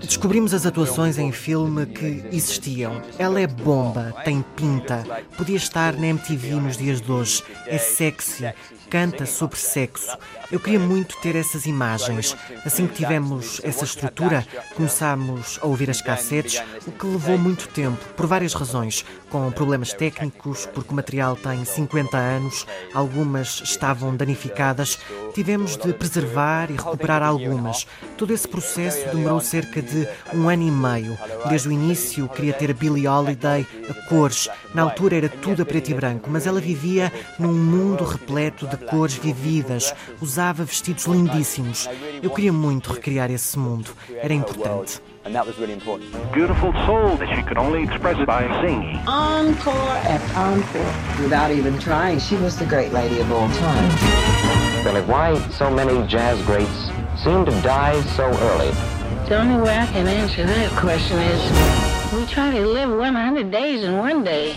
Descobrimos 0.00 0.54
as 0.54 0.64
atuações 0.64 1.18
em 1.18 1.30
filme 1.30 1.84
que 1.84 2.24
existiam. 2.32 3.02
Ela 3.18 3.40
é 3.40 3.46
bomba, 3.46 4.14
tem 4.24 4.42
pinta, 4.56 5.04
podia 5.36 5.56
estar 5.56 5.94
na 5.94 6.06
MTV 6.06 6.54
nos 6.54 6.78
dias 6.78 7.00
de 7.00 7.12
hoje. 7.12 7.42
É 7.66 7.76
sexy, 7.76 8.50
canta 8.90 9.24
sobre 9.24 9.56
sexo. 9.56 10.18
Eu 10.50 10.58
queria 10.58 10.80
muito 10.80 11.16
ter 11.20 11.36
essas 11.36 11.64
imagens. 11.64 12.36
Assim 12.66 12.88
que 12.88 12.96
tivemos 12.96 13.60
essa 13.62 13.84
estrutura, 13.84 14.44
começámos 14.74 15.60
a 15.62 15.66
ouvir 15.66 15.88
as 15.88 16.02
cassetes, 16.02 16.60
o 16.84 16.90
que 16.90 17.06
levou 17.06 17.38
muito 17.38 17.68
tempo, 17.68 18.04
por 18.16 18.26
várias 18.26 18.52
razões, 18.52 19.04
com 19.30 19.50
problemas 19.52 19.92
técnicos, 19.92 20.66
porque 20.66 20.92
o 20.92 20.96
material 20.96 21.36
tem 21.36 21.64
50 21.64 22.16
anos, 22.16 22.66
algumas 22.92 23.60
estavam 23.60 24.16
danificadas. 24.16 24.98
Tivemos 25.34 25.76
de 25.76 25.92
preservar 25.92 26.70
e 26.70 26.76
recuperar 26.76 27.22
algumas. 27.22 27.86
Todo 28.16 28.32
esse 28.32 28.48
processo 28.48 29.08
demorou 29.14 29.40
cerca 29.40 29.80
de 29.80 30.08
um 30.34 30.48
ano 30.48 30.62
e 30.62 30.70
meio. 30.70 31.16
Desde 31.48 31.68
o 31.68 31.72
início 31.72 32.28
queria 32.28 32.52
ter 32.52 32.70
a 32.70 32.74
Billie 32.74 33.06
Holiday 33.06 33.66
a 33.88 34.08
cores. 34.08 34.48
Na 34.74 34.82
altura 34.82 35.16
era 35.16 35.28
tudo 35.28 35.62
a 35.62 35.64
preto 35.64 35.90
e 35.90 35.94
branco, 35.94 36.28
mas 36.30 36.46
ela 36.46 36.60
vivia 36.60 37.12
num 37.38 37.52
mundo 37.52 38.04
repleto 38.04 38.66
de 38.66 38.76
cores 38.76 39.14
vividas, 39.14 39.94
usava 40.20 40.64
vestidos 40.64 41.06
lindíssimos. 41.06 41.88
Eu 42.22 42.30
queria 42.30 42.52
muito 42.52 42.92
recriar 42.92 43.30
esse 43.30 43.58
mundo, 43.58 43.90
era 44.22 44.34
importante. 44.34 45.00
And 45.24 45.34
that 45.34 45.46
was 45.46 45.58
really 45.58 45.74
important. 45.74 46.10
Beautiful 46.32 46.72
soul 46.86 47.18
that 47.18 47.28
she 47.36 47.42
could 47.42 47.58
only 47.58 47.82
express 47.82 48.16
by 48.24 48.48
singing. 48.62 48.96
Encore 49.06 49.90
after 50.08 50.38
encore. 50.38 51.22
Without 51.22 51.50
even 51.50 51.78
trying, 51.78 52.18
she 52.18 52.36
was 52.36 52.56
the 52.56 52.64
great 52.64 52.92
lady 52.92 53.20
of 53.20 53.30
all 53.30 53.48
time. 53.50 54.69
Billy, 54.82 55.02
why 55.02 55.38
so 55.50 55.70
many 55.70 56.06
jazz 56.06 56.40
greats 56.46 56.90
seem 57.22 57.44
to 57.44 57.50
die 57.62 58.00
so 58.16 58.24
early? 58.24 58.70
The 59.28 59.36
only 59.38 59.60
way 59.62 59.76
I 59.76 59.86
can 59.86 60.06
answer 60.06 60.46
that 60.46 60.70
question 60.72 61.18
is 61.18 62.12
we 62.14 62.24
try 62.26 62.50
to 62.50 62.66
live 62.66 62.90
100 62.90 63.50
days 63.50 63.84
in 63.84 63.98
one 63.98 64.24
day. 64.24 64.56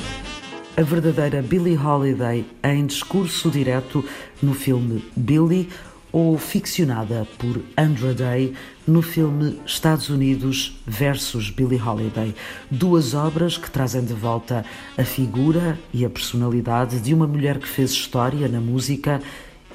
a 0.76 0.82
verdadeira 0.82 1.42
Billie 1.42 1.76
Holiday 1.76 2.46
em 2.64 2.86
discurso 2.86 3.52
direto 3.52 4.04
no 4.42 4.54
filme 4.54 5.04
Billie 5.16 5.70
ou 6.12 6.38
ficcionada 6.38 7.28
por 7.38 7.62
Andra 7.78 8.14
Day 8.14 8.56
no 8.88 9.02
filme 9.02 9.60
Estados 9.66 10.10
Unidos 10.10 10.80
versus 10.86 11.50
Billie 11.50 11.82
Holiday. 11.82 12.34
Duas 12.72 13.14
obras 13.14 13.58
que 13.58 13.70
trazem 13.70 14.04
de 14.04 14.14
volta 14.14 14.66
a 14.98 15.04
figura 15.04 15.78
e 15.94 16.06
a 16.06 16.10
personalidade 16.10 17.00
de 17.00 17.14
uma 17.14 17.28
mulher 17.28 17.60
que 17.60 17.68
fez 17.68 17.92
história 17.92 18.48
na 18.48 18.60
música 18.60 19.22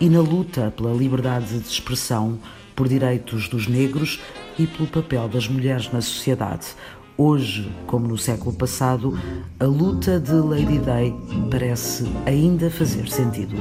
e 0.01 0.09
na 0.09 0.21
luta 0.21 0.73
pela 0.77 0.93
liberdade 0.93 1.59
de 1.59 1.69
expressão, 1.69 2.39
por 2.75 2.89
direitos 2.89 3.49
dos 3.49 3.67
negros 3.67 4.21
e 4.59 4.67
pelo 4.67 4.87
papel 4.87 5.29
das 5.29 5.49
mulheres 5.49 5.91
na 5.93 6.01
sociedade. 6.01 6.69
Hoje, 7.17 7.73
como 7.87 8.07
no 8.07 8.17
século 8.17 8.55
passado, 8.55 9.19
a 9.59 9.65
luta 9.65 10.21
de 10.21 10.35
Lady 10.35 10.79
Day 10.79 11.13
parece 11.51 12.05
ainda 12.25 12.71
fazer 12.71 13.09
sentido. 13.09 13.57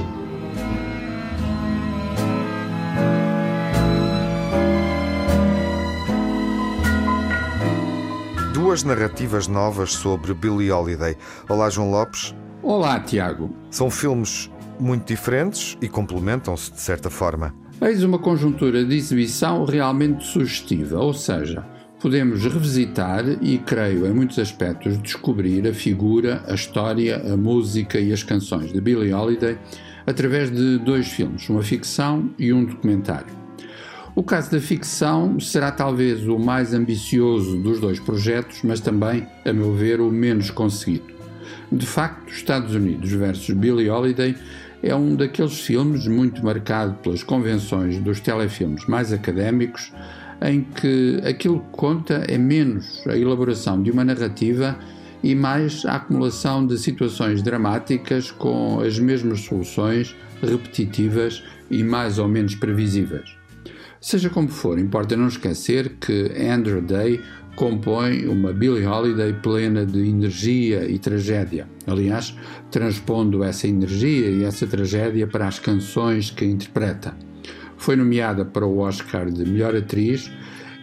Duas 8.54 8.84
narrativas 8.84 9.48
novas 9.48 9.92
sobre 9.92 10.32
Billie 10.34 10.70
Holiday. 10.70 11.16
Olá, 11.48 11.68
João 11.68 11.90
Lopes. 11.90 12.32
Olá, 12.62 13.00
Tiago. 13.00 13.50
São 13.70 13.90
filmes 13.90 14.48
muito 14.80 15.06
diferentes 15.06 15.76
e 15.80 15.88
complementam-se 15.88 16.72
de 16.72 16.80
certa 16.80 17.10
forma. 17.10 17.54
Eis 17.80 18.02
uma 18.02 18.18
conjuntura 18.18 18.84
de 18.84 18.96
exibição 18.96 19.64
realmente 19.64 20.24
sugestiva, 20.24 20.98
ou 20.98 21.14
seja, 21.14 21.64
podemos 22.00 22.42
revisitar 22.44 23.24
e, 23.42 23.58
creio, 23.58 24.06
em 24.06 24.12
muitos 24.12 24.38
aspectos, 24.38 25.00
descobrir 25.00 25.66
a 25.66 25.74
figura, 25.74 26.42
a 26.46 26.54
história, 26.54 27.22
a 27.32 27.36
música 27.36 27.98
e 27.98 28.12
as 28.12 28.22
canções 28.22 28.72
de 28.72 28.80
Billie 28.80 29.12
Holiday 29.12 29.58
através 30.06 30.50
de 30.50 30.78
dois 30.78 31.08
filmes, 31.08 31.48
uma 31.48 31.62
ficção 31.62 32.30
e 32.38 32.52
um 32.52 32.64
documentário. 32.64 33.36
O 34.14 34.22
caso 34.22 34.50
da 34.50 34.60
ficção 34.60 35.38
será 35.38 35.70
talvez 35.70 36.26
o 36.26 36.38
mais 36.38 36.74
ambicioso 36.74 37.56
dos 37.58 37.78
dois 37.78 38.00
projetos, 38.00 38.60
mas 38.64 38.80
também, 38.80 39.26
a 39.44 39.52
meu 39.52 39.72
ver, 39.74 40.00
o 40.00 40.10
menos 40.10 40.50
conseguido. 40.50 41.14
De 41.70 41.86
facto, 41.86 42.32
Estados 42.32 42.74
Unidos 42.74 43.12
versus 43.12 43.54
Billie 43.54 43.88
Holiday 43.88 44.34
é 44.82 44.94
um 44.94 45.14
daqueles 45.14 45.60
filmes 45.60 46.06
muito 46.06 46.44
marcado 46.44 46.94
pelas 47.02 47.22
convenções 47.22 47.98
dos 47.98 48.20
telefilmes 48.20 48.86
mais 48.86 49.12
académicos, 49.12 49.92
em 50.40 50.62
que 50.62 51.20
aquilo 51.24 51.60
que 51.60 51.70
conta 51.72 52.24
é 52.28 52.38
menos 52.38 53.06
a 53.06 53.16
elaboração 53.16 53.82
de 53.82 53.90
uma 53.90 54.04
narrativa 54.04 54.78
e 55.22 55.34
mais 55.34 55.84
a 55.84 55.96
acumulação 55.96 56.64
de 56.66 56.78
situações 56.78 57.42
dramáticas 57.42 58.30
com 58.30 58.80
as 58.80 58.98
mesmas 58.98 59.40
soluções 59.40 60.14
repetitivas 60.40 61.42
e 61.70 61.82
mais 61.82 62.18
ou 62.18 62.28
menos 62.28 62.54
previsíveis. 62.54 63.36
Seja 64.00 64.30
como 64.30 64.48
for, 64.48 64.78
importa 64.78 65.16
não 65.16 65.26
esquecer 65.26 65.96
que 66.00 66.30
Andrew 66.40 66.80
Day 66.80 67.20
compõe 67.58 68.28
uma 68.28 68.52
Billie 68.52 68.86
Holiday 68.86 69.32
plena 69.32 69.84
de 69.84 69.98
energia 69.98 70.88
e 70.88 70.96
tragédia. 70.96 71.66
Aliás, 71.88 72.32
transpondo 72.70 73.42
essa 73.42 73.66
energia 73.66 74.30
e 74.30 74.44
essa 74.44 74.64
tragédia 74.64 75.26
para 75.26 75.48
as 75.48 75.58
canções 75.58 76.30
que 76.30 76.44
interpreta. 76.44 77.16
Foi 77.76 77.96
nomeada 77.96 78.44
para 78.44 78.64
o 78.64 78.78
Oscar 78.78 79.28
de 79.28 79.44
Melhor 79.44 79.74
Atriz 79.74 80.30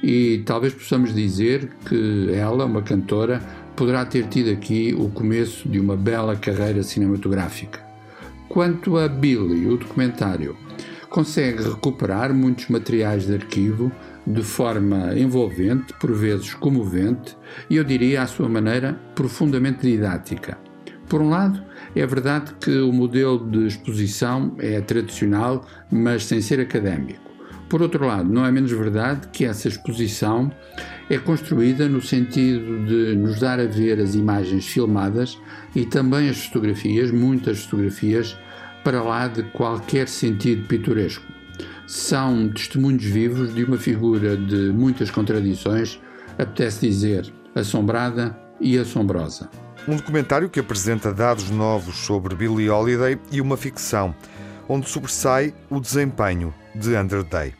e 0.03 0.43
talvez 0.45 0.73
possamos 0.73 1.15
dizer 1.15 1.69
que 1.87 2.29
ela, 2.33 2.65
uma 2.65 2.81
cantora, 2.81 3.41
poderá 3.73 4.03
ter 4.03 4.27
tido 4.27 4.51
aqui 4.51 4.93
o 4.99 5.07
começo 5.07 5.69
de 5.69 5.79
uma 5.79 5.95
bela 5.95 6.35
carreira 6.35 6.83
cinematográfica. 6.83 7.79
Quanto 8.49 8.97
a 8.97 9.07
Billy, 9.07 9.65
o 9.65 9.77
documentário, 9.77 10.57
consegue 11.09 11.63
recuperar 11.63 12.33
muitos 12.33 12.67
materiais 12.67 13.27
de 13.27 13.33
arquivo 13.35 13.89
de 14.25 14.41
forma 14.41 15.13
envolvente, 15.17 15.93
por 15.99 16.13
vezes 16.13 16.53
comovente 16.53 17.37
e 17.69 17.77
eu 17.77 17.83
diria 17.83 18.23
à 18.23 18.27
sua 18.27 18.49
maneira 18.49 18.99
profundamente 19.13 19.81
didática. 19.81 20.57
Por 21.07 21.21
um 21.21 21.29
lado, 21.29 21.63
é 21.95 22.05
verdade 22.05 22.53
que 22.59 22.79
o 22.79 22.91
modelo 22.91 23.39
de 23.49 23.67
exposição 23.67 24.55
é 24.57 24.81
tradicional, 24.81 25.65
mas 25.91 26.25
sem 26.25 26.41
ser 26.41 26.59
académico. 26.59 27.23
Por 27.69 27.81
outro 27.81 28.05
lado, 28.05 28.31
não 28.31 28.45
é 28.45 28.51
menos 28.51 28.71
verdade 28.71 29.27
que 29.31 29.45
essa 29.45 29.67
exposição 29.67 30.51
é 31.09 31.17
construída 31.17 31.87
no 31.87 32.01
sentido 32.01 32.85
de 32.85 33.15
nos 33.15 33.39
dar 33.39 33.59
a 33.59 33.65
ver 33.65 33.99
as 33.99 34.15
imagens 34.15 34.65
filmadas 34.67 35.39
e 35.75 35.85
também 35.85 36.29
as 36.29 36.45
fotografias, 36.45 37.11
muitas 37.11 37.63
fotografias, 37.63 38.37
para 38.83 39.01
lá 39.01 39.27
de 39.27 39.43
qualquer 39.43 40.07
sentido 40.07 40.67
pitoresco. 40.67 41.34
São 41.87 42.49
testemunhos 42.49 43.03
vivos 43.03 43.53
de 43.53 43.63
uma 43.63 43.77
figura 43.77 44.35
de 44.35 44.71
muitas 44.71 45.11
contradições, 45.11 45.99
apetece 46.37 46.87
dizer 46.87 47.33
assombrada 47.53 48.37
e 48.59 48.77
assombrosa. 48.77 49.49
Um 49.87 49.95
documentário 49.95 50.49
que 50.49 50.59
apresenta 50.59 51.13
dados 51.13 51.49
novos 51.49 51.95
sobre 51.97 52.35
Billie 52.35 52.69
Holiday 52.69 53.19
e 53.31 53.39
uma 53.39 53.55
ficção, 53.55 54.15
onde 54.67 54.89
sobressai 54.89 55.53
o 55.69 55.79
desempenho 55.79 56.53
de 56.73 56.95
Andrew 56.95 57.23
Day. 57.23 57.53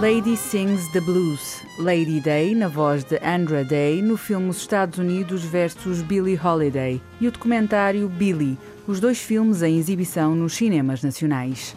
Lady 0.00 0.38
Sings 0.38 0.90
the 0.92 1.00
Blues, 1.02 1.60
Lady 1.78 2.18
Day, 2.20 2.54
na 2.54 2.68
voz 2.68 3.04
de 3.04 3.20
Andra 3.22 3.62
Day, 3.62 4.00
no 4.00 4.16
filme 4.16 4.48
Os 4.48 4.56
Estados 4.56 4.98
Unidos 4.98 5.44
versus 5.44 6.00
Billie 6.00 6.40
Holiday, 6.42 6.98
e 7.20 7.28
o 7.28 7.30
documentário 7.30 8.08
Billie, 8.08 8.56
os 8.86 8.98
dois 8.98 9.18
filmes 9.18 9.60
em 9.60 9.78
exibição 9.78 10.34
nos 10.34 10.54
cinemas 10.54 11.02
nacionais. 11.02 11.76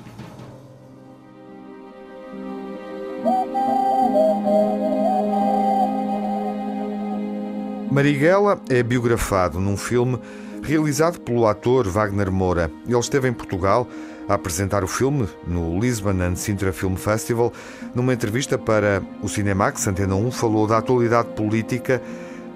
Marighella 7.97 8.61
é 8.69 8.83
biografado 8.83 9.59
num 9.59 9.75
filme 9.75 10.19
realizado 10.61 11.19
pelo 11.19 11.47
ator 11.47 11.87
Wagner 11.87 12.31
Moura. 12.31 12.69
Ele 12.87 12.99
esteve 12.99 13.27
em 13.27 13.33
Portugal 13.33 13.87
a 14.29 14.35
apresentar 14.35 14.83
o 14.83 14.87
filme 14.87 15.27
no 15.47 15.79
Lisbon 15.79 16.21
and 16.21 16.35
Sintra 16.35 16.71
Film 16.71 16.93
Festival. 16.93 17.51
Numa 17.95 18.13
entrevista 18.13 18.55
para 18.55 19.01
o 19.23 19.27
Cinemax, 19.27 19.87
Antena 19.87 20.13
1 20.13 20.29
falou 20.29 20.67
da 20.67 20.77
atualidade 20.77 21.29
política 21.29 21.99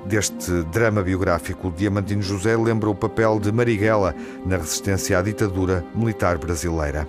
deste 0.05 0.61
drama 0.65 1.01
biográfico. 1.01 1.73
Diamantino 1.75 2.21
José 2.21 2.55
lembra 2.55 2.91
o 2.91 2.93
papel 2.93 3.39
de 3.39 3.51
Marighella 3.51 4.13
na 4.45 4.57
resistência 4.57 5.17
à 5.17 5.23
ditadura 5.23 5.83
militar 5.95 6.37
brasileira. 6.37 7.07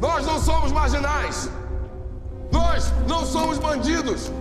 Nós 0.00 0.24
não 0.24 0.40
somos 0.40 0.72
marginais. 0.72 1.50
Nós 2.50 2.90
não 3.06 3.26
somos 3.26 3.58
bandidos. 3.58 4.32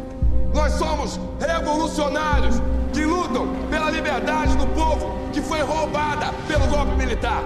Nós 0.53 0.73
somos 0.73 1.19
revolucionários 1.39 2.61
que 2.93 3.03
lutam 3.05 3.47
pela 3.69 3.89
liberdade 3.89 4.55
do 4.55 4.67
povo 4.67 5.13
que 5.33 5.41
foi 5.41 5.61
roubada 5.61 6.31
pelo 6.47 6.67
golpe 6.67 6.95
militar. 6.95 7.43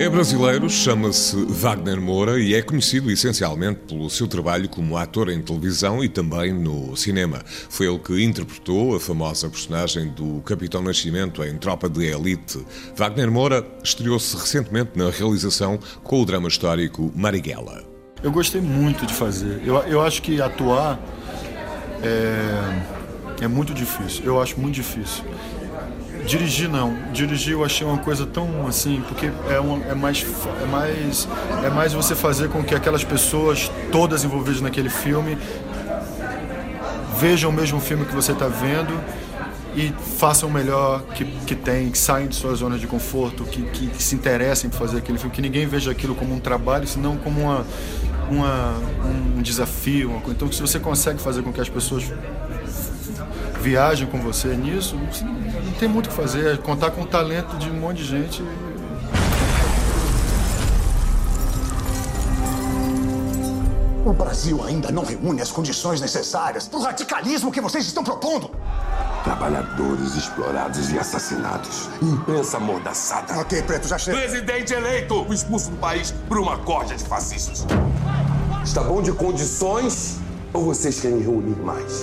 É 0.00 0.08
brasileiro, 0.08 0.70
chama-se 0.70 1.34
Wagner 1.36 2.00
Moura 2.00 2.38
e 2.40 2.54
é 2.54 2.62
conhecido 2.62 3.10
essencialmente 3.10 3.80
pelo 3.88 4.08
seu 4.08 4.28
trabalho 4.28 4.68
como 4.68 4.96
ator 4.96 5.28
em 5.28 5.42
televisão 5.42 6.04
e 6.04 6.08
também 6.08 6.52
no 6.52 6.96
cinema. 6.96 7.42
Foi 7.44 7.88
ele 7.88 7.98
que 7.98 8.22
interpretou 8.22 8.94
a 8.94 9.00
famosa 9.00 9.50
personagem 9.50 10.08
do 10.10 10.40
Capitão 10.42 10.82
Nascimento 10.82 11.42
em 11.42 11.58
Tropa 11.58 11.88
de 11.88 12.06
Elite. 12.06 12.64
Wagner 12.94 13.30
Moura 13.30 13.66
estreou-se 13.82 14.36
recentemente 14.36 14.92
na 14.94 15.10
realização 15.10 15.78
com 16.04 16.22
o 16.22 16.24
drama 16.24 16.46
histórico 16.46 17.12
Marighella. 17.16 17.97
Eu 18.22 18.32
gostei 18.32 18.60
muito 18.60 19.06
de 19.06 19.14
fazer. 19.14 19.62
Eu, 19.64 19.76
eu 19.82 20.02
acho 20.02 20.20
que 20.22 20.40
atuar 20.40 20.98
é, 22.02 23.44
é 23.44 23.48
muito 23.48 23.72
difícil. 23.72 24.24
Eu 24.24 24.40
acho 24.42 24.58
muito 24.58 24.74
difícil. 24.74 25.24
Dirigir 26.26 26.68
não. 26.68 26.94
Dirigir 27.12 27.52
eu 27.52 27.64
achei 27.64 27.86
uma 27.86 27.98
coisa 27.98 28.26
tão 28.26 28.66
assim, 28.66 29.02
porque 29.06 29.30
é, 29.48 29.60
uma, 29.60 29.84
é, 29.86 29.94
mais, 29.94 30.26
é, 30.62 30.66
mais, 30.66 31.28
é 31.64 31.70
mais 31.70 31.92
você 31.92 32.14
fazer 32.14 32.48
com 32.48 32.62
que 32.62 32.74
aquelas 32.74 33.04
pessoas 33.04 33.70
todas 33.90 34.24
envolvidas 34.24 34.60
naquele 34.60 34.90
filme 34.90 35.38
vejam 37.18 37.50
o 37.50 37.52
mesmo 37.52 37.80
filme 37.80 38.04
que 38.04 38.14
você 38.14 38.32
está 38.32 38.46
vendo 38.46 38.92
e 39.74 39.92
façam 40.18 40.48
o 40.48 40.52
melhor 40.52 41.02
que, 41.14 41.24
que 41.24 41.54
tem, 41.54 41.90
que 41.90 41.98
saem 41.98 42.26
de 42.26 42.34
suas 42.34 42.58
zonas 42.58 42.80
de 42.80 42.86
conforto, 42.86 43.44
que, 43.44 43.62
que, 43.62 43.86
que 43.86 44.02
se 44.02 44.14
interessem 44.14 44.68
por 44.68 44.78
fazer 44.78 44.98
aquele 44.98 45.18
filme, 45.18 45.34
que 45.34 45.42
ninguém 45.42 45.66
veja 45.66 45.90
aquilo 45.90 46.14
como 46.14 46.34
um 46.34 46.40
trabalho, 46.40 46.86
senão 46.86 47.16
como 47.16 47.40
uma 47.40 47.64
uma, 48.30 48.74
um 49.36 49.42
desafio. 49.42 50.10
Uma, 50.10 50.22
então, 50.28 50.50
se 50.50 50.60
você 50.60 50.78
consegue 50.78 51.20
fazer 51.20 51.42
com 51.42 51.52
que 51.52 51.60
as 51.60 51.68
pessoas 51.68 52.04
viajem 53.60 54.06
com 54.06 54.20
você 54.20 54.48
nisso, 54.48 54.96
não 54.96 55.72
tem 55.72 55.88
muito 55.88 56.06
o 56.06 56.08
que 56.10 56.14
fazer. 56.14 56.54
É 56.54 56.56
contar 56.56 56.90
com 56.90 57.02
o 57.02 57.06
talento 57.06 57.56
de 57.56 57.70
um 57.70 57.74
monte 57.74 57.98
de 57.98 58.04
gente. 58.04 58.42
O 64.08 64.12
Brasil 64.14 64.64
ainda 64.64 64.90
não 64.90 65.04
reúne 65.04 65.42
as 65.42 65.50
condições 65.50 66.00
necessárias 66.00 66.66
para 66.66 66.78
o 66.78 66.82
radicalismo 66.82 67.52
que 67.52 67.60
vocês 67.60 67.84
estão 67.86 68.02
propondo. 68.02 68.50
Trabalhadores 69.22 70.14
explorados 70.14 70.90
e 70.90 70.98
assassinados. 70.98 71.90
Imprensa 72.00 72.56
amordaçada. 72.56 73.38
Ok, 73.38 73.60
Preto, 73.62 73.86
já 73.86 73.98
chega. 73.98 74.16
Presidente 74.16 74.72
eleito 74.72 75.26
expulso 75.30 75.70
do 75.70 75.76
país 75.76 76.14
por 76.26 76.38
uma 76.38 76.56
corja 76.56 76.96
de 76.96 77.04
fascistas. 77.04 77.66
Está 78.68 78.82
bom 78.82 79.00
de 79.00 79.12
condições 79.12 80.20
ou 80.52 80.62
vocês 80.62 81.00
querem 81.00 81.22
reunir 81.22 81.56
mais? 81.56 82.02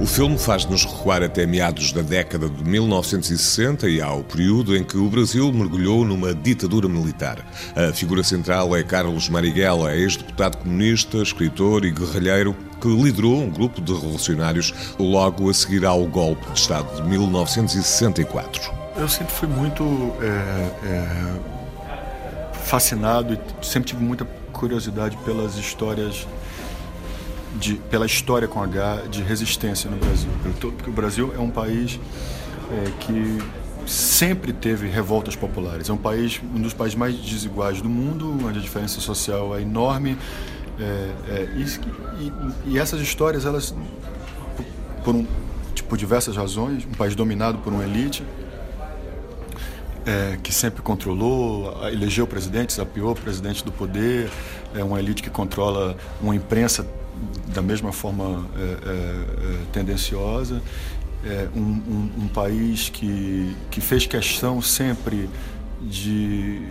O 0.00 0.06
filme 0.06 0.38
faz-nos 0.38 0.86
recuar 0.86 1.22
até 1.22 1.44
meados 1.44 1.92
da 1.92 2.00
década 2.00 2.48
de 2.48 2.64
1960 2.64 3.90
e 3.90 4.00
ao 4.00 4.24
período 4.24 4.74
em 4.74 4.82
que 4.82 4.96
o 4.96 5.06
Brasil 5.10 5.52
mergulhou 5.52 6.02
numa 6.02 6.34
ditadura 6.34 6.88
militar. 6.88 7.44
A 7.76 7.92
figura 7.92 8.24
central 8.24 8.74
é 8.74 8.82
Carlos 8.82 9.28
Marighella, 9.28 9.94
ex-deputado 9.94 10.56
comunista, 10.56 11.18
escritor 11.18 11.84
e 11.84 11.90
guerrilheiro 11.90 12.56
que 12.80 12.88
liderou 12.88 13.42
um 13.42 13.50
grupo 13.50 13.82
de 13.82 13.92
revolucionários 13.92 14.72
logo 14.98 15.50
a 15.50 15.52
seguir 15.52 15.84
ao 15.84 16.06
golpe 16.06 16.50
de 16.52 16.58
Estado 16.58 17.02
de 17.02 17.06
1964. 17.06 18.72
Eu 18.96 19.10
sempre 19.10 19.34
fui 19.34 19.46
muito 19.46 19.84
é, 20.22 20.86
é, 20.86 21.58
fascinado 22.64 23.34
e 23.34 23.66
sempre 23.66 23.90
tive 23.90 24.02
muita 24.02 24.37
curiosidade 24.58 25.16
pelas 25.18 25.56
histórias 25.56 26.26
de, 27.58 27.74
pela 27.74 28.06
história 28.06 28.46
com 28.46 28.62
H 28.62 29.04
de 29.10 29.22
resistência 29.22 29.90
no 29.90 29.96
Brasil. 29.96 30.30
Porque 30.60 30.90
o 30.90 30.92
Brasil 30.92 31.32
é 31.34 31.40
um 31.40 31.50
país 31.50 31.98
é, 32.70 32.90
que 33.00 33.38
sempre 33.86 34.52
teve 34.52 34.88
revoltas 34.88 35.34
populares. 35.34 35.88
É 35.88 35.92
um 35.92 35.98
país, 35.98 36.40
um 36.54 36.60
dos 36.60 36.74
países 36.74 36.96
mais 36.96 37.16
desiguais 37.16 37.80
do 37.80 37.88
mundo, 37.88 38.36
onde 38.44 38.58
a 38.58 38.62
diferença 38.62 39.00
social 39.00 39.56
é 39.56 39.62
enorme. 39.62 40.18
É, 40.78 40.82
é, 41.28 41.48
e, 41.56 42.24
e, 42.24 42.32
e, 42.72 42.78
essas 42.78 43.00
histórias, 43.00 43.44
elas, 43.44 43.74
por, 45.02 45.14
um, 45.14 45.26
tipo, 45.74 45.88
por 45.88 45.98
diversas 45.98 46.36
razões, 46.36 46.84
um 46.84 46.94
país 46.94 47.14
dominado 47.14 47.58
por 47.58 47.72
uma 47.72 47.84
elite, 47.84 48.22
é, 50.08 50.38
que 50.42 50.54
sempre 50.54 50.80
controlou, 50.80 51.86
elegeu 51.86 52.26
presidentes, 52.26 52.78
apiou 52.78 53.14
presidente 53.14 53.62
do 53.62 53.70
poder, 53.70 54.30
é 54.74 54.82
uma 54.82 54.98
elite 54.98 55.22
que 55.22 55.28
controla 55.28 55.96
uma 56.18 56.34
imprensa 56.34 56.86
da 57.48 57.60
mesma 57.60 57.92
forma 57.92 58.46
é, 58.56 58.60
é, 58.60 58.64
é, 58.64 59.58
tendenciosa, 59.70 60.62
é, 61.24 61.48
um, 61.54 61.60
um, 61.60 62.10
um, 62.22 62.28
país 62.28 62.88
que, 62.88 63.54
que 63.70 63.82
fez 63.82 64.06
questão 64.06 64.62
sempre 64.62 65.28
de 65.82 66.62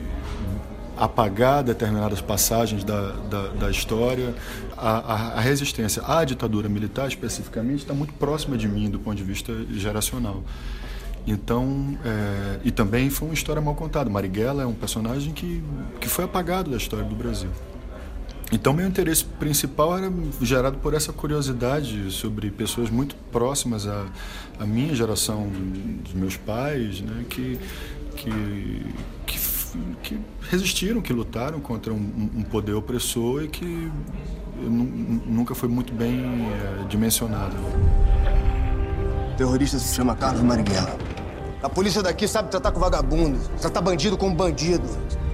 apagar 0.97 1.63
determinadas 1.63 2.21
passagens 2.21 2.84
da, 2.84 3.12
da, 3.12 3.47
da 3.50 3.69
história. 3.69 4.34
A, 4.76 4.89
a, 4.89 5.13
a, 5.34 5.39
resistência 5.41 6.02
à 6.08 6.23
ditadura 6.23 6.67
militar, 6.67 7.08
especificamente, 7.08 7.82
está 7.82 7.93
muito 7.93 8.13
próxima 8.13 8.58
de 8.58 8.67
mim 8.67 8.89
do 8.89 9.00
ponto 9.00 9.17
de 9.17 9.23
vista 9.23 9.54
geracional. 9.73 10.43
Então, 11.28 11.98
é, 12.06 12.60
e 12.63 12.72
também 12.72 13.10
foi 13.10 13.28
uma 13.28 13.34
história 13.34 13.62
mal 13.62 13.76
contada. 13.76 14.10
Marighella 14.10 14.63
é 14.63 14.66
um 14.66 14.74
personagem 14.74 15.34
que, 15.34 15.62
que 16.00 16.08
foi 16.08 16.24
apagado 16.24 16.72
da 16.72 16.78
história 16.78 17.04
do 17.04 17.16
Brasil. 17.16 17.50
Então, 18.50 18.72
meu 18.72 18.88
interesse 18.88 19.26
principal 19.26 19.98
era 19.98 20.10
gerado 20.42 20.78
por 20.78 20.94
essa 20.94 21.12
curiosidade 21.12 22.10
sobre 22.12 22.50
pessoas 22.50 22.90
muito 22.90 23.13
próximas 23.30 23.86
à, 23.86 24.06
à 24.58 24.66
minha 24.66 24.96
geração, 24.96 25.50
dos 26.02 26.13
meus 26.13 26.38
pais, 26.38 27.02
né, 27.02 27.26
que, 27.30 27.60
que, 28.16 28.86
que, 29.26 29.40
que 30.02 30.20
resistiram, 30.50 31.02
que 31.02 31.12
lutaram 31.12 31.60
contra 31.60 31.94
um, 31.94 32.30
um 32.38 32.44
poder 32.44 32.74
opressor 32.74 33.44
e 33.44 33.50
que 33.50 33.92
nunca 34.66 35.54
foi 35.54 35.68
muito 35.68 35.94
bem 35.94 36.24
é, 36.24 36.88
dimensionado. 36.88 37.56
Terrorista 39.38 39.78
se 39.78 39.93
chama 39.93 40.15
Carlos 40.15 40.41
Marighella. 40.41 40.97
A 41.62 41.69
polícia 41.69 42.02
daqui 42.02 42.28
sabe 42.28 42.50
tratar 42.50 42.71
com 42.71 42.80
vagabundo, 42.80 43.39
tratar 43.62 43.82
bandido 43.82 44.17
como 44.17 44.36
bandido 44.36 44.84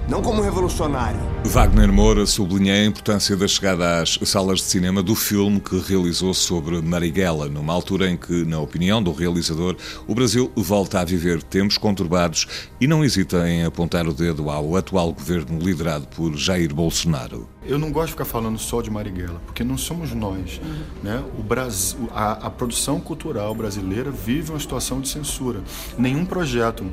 não 0.07 0.21
como 0.21 0.41
revolucionário. 0.41 1.19
Wagner 1.45 1.91
Moura 1.91 2.25
sublinha 2.25 2.73
a 2.73 2.85
importância 2.85 3.35
da 3.35 3.47
chegada 3.47 4.01
às 4.01 4.19
salas 4.23 4.59
de 4.59 4.65
cinema 4.65 5.01
do 5.01 5.15
filme 5.15 5.59
que 5.59 5.77
realizou 5.79 6.33
sobre 6.33 6.81
Marighella, 6.81 7.47
numa 7.47 7.73
altura 7.73 8.09
em 8.09 8.17
que, 8.17 8.43
na 8.45 8.59
opinião 8.59 9.01
do 9.01 9.11
realizador, 9.11 9.75
o 10.07 10.13
Brasil 10.13 10.51
volta 10.55 10.99
a 10.99 11.05
viver 11.05 11.41
tempos 11.41 11.77
conturbados 11.77 12.47
e 12.79 12.87
não 12.87 13.03
hesita 13.03 13.47
em 13.49 13.63
apontar 13.63 14.07
o 14.07 14.13
dedo 14.13 14.49
ao 14.49 14.75
atual 14.75 15.13
governo 15.13 15.59
liderado 15.59 16.07
por 16.07 16.35
Jair 16.35 16.73
Bolsonaro. 16.73 17.47
Eu 17.65 17.79
não 17.79 17.91
gosto 17.91 18.07
de 18.07 18.11
ficar 18.13 18.25
falando 18.25 18.59
só 18.59 18.81
de 18.81 18.91
Marighella, 18.91 19.41
porque 19.45 19.63
não 19.63 19.77
somos 19.77 20.13
nós. 20.13 20.59
Né? 21.01 21.23
O 21.37 21.43
Brasil, 21.43 22.09
a, 22.13 22.47
a 22.47 22.49
produção 22.49 22.99
cultural 22.99 23.55
brasileira 23.55 24.11
vive 24.11 24.51
uma 24.51 24.59
situação 24.59 24.99
de 24.99 25.07
censura. 25.07 25.61
Nenhum 25.97 26.25
projeto 26.25 26.85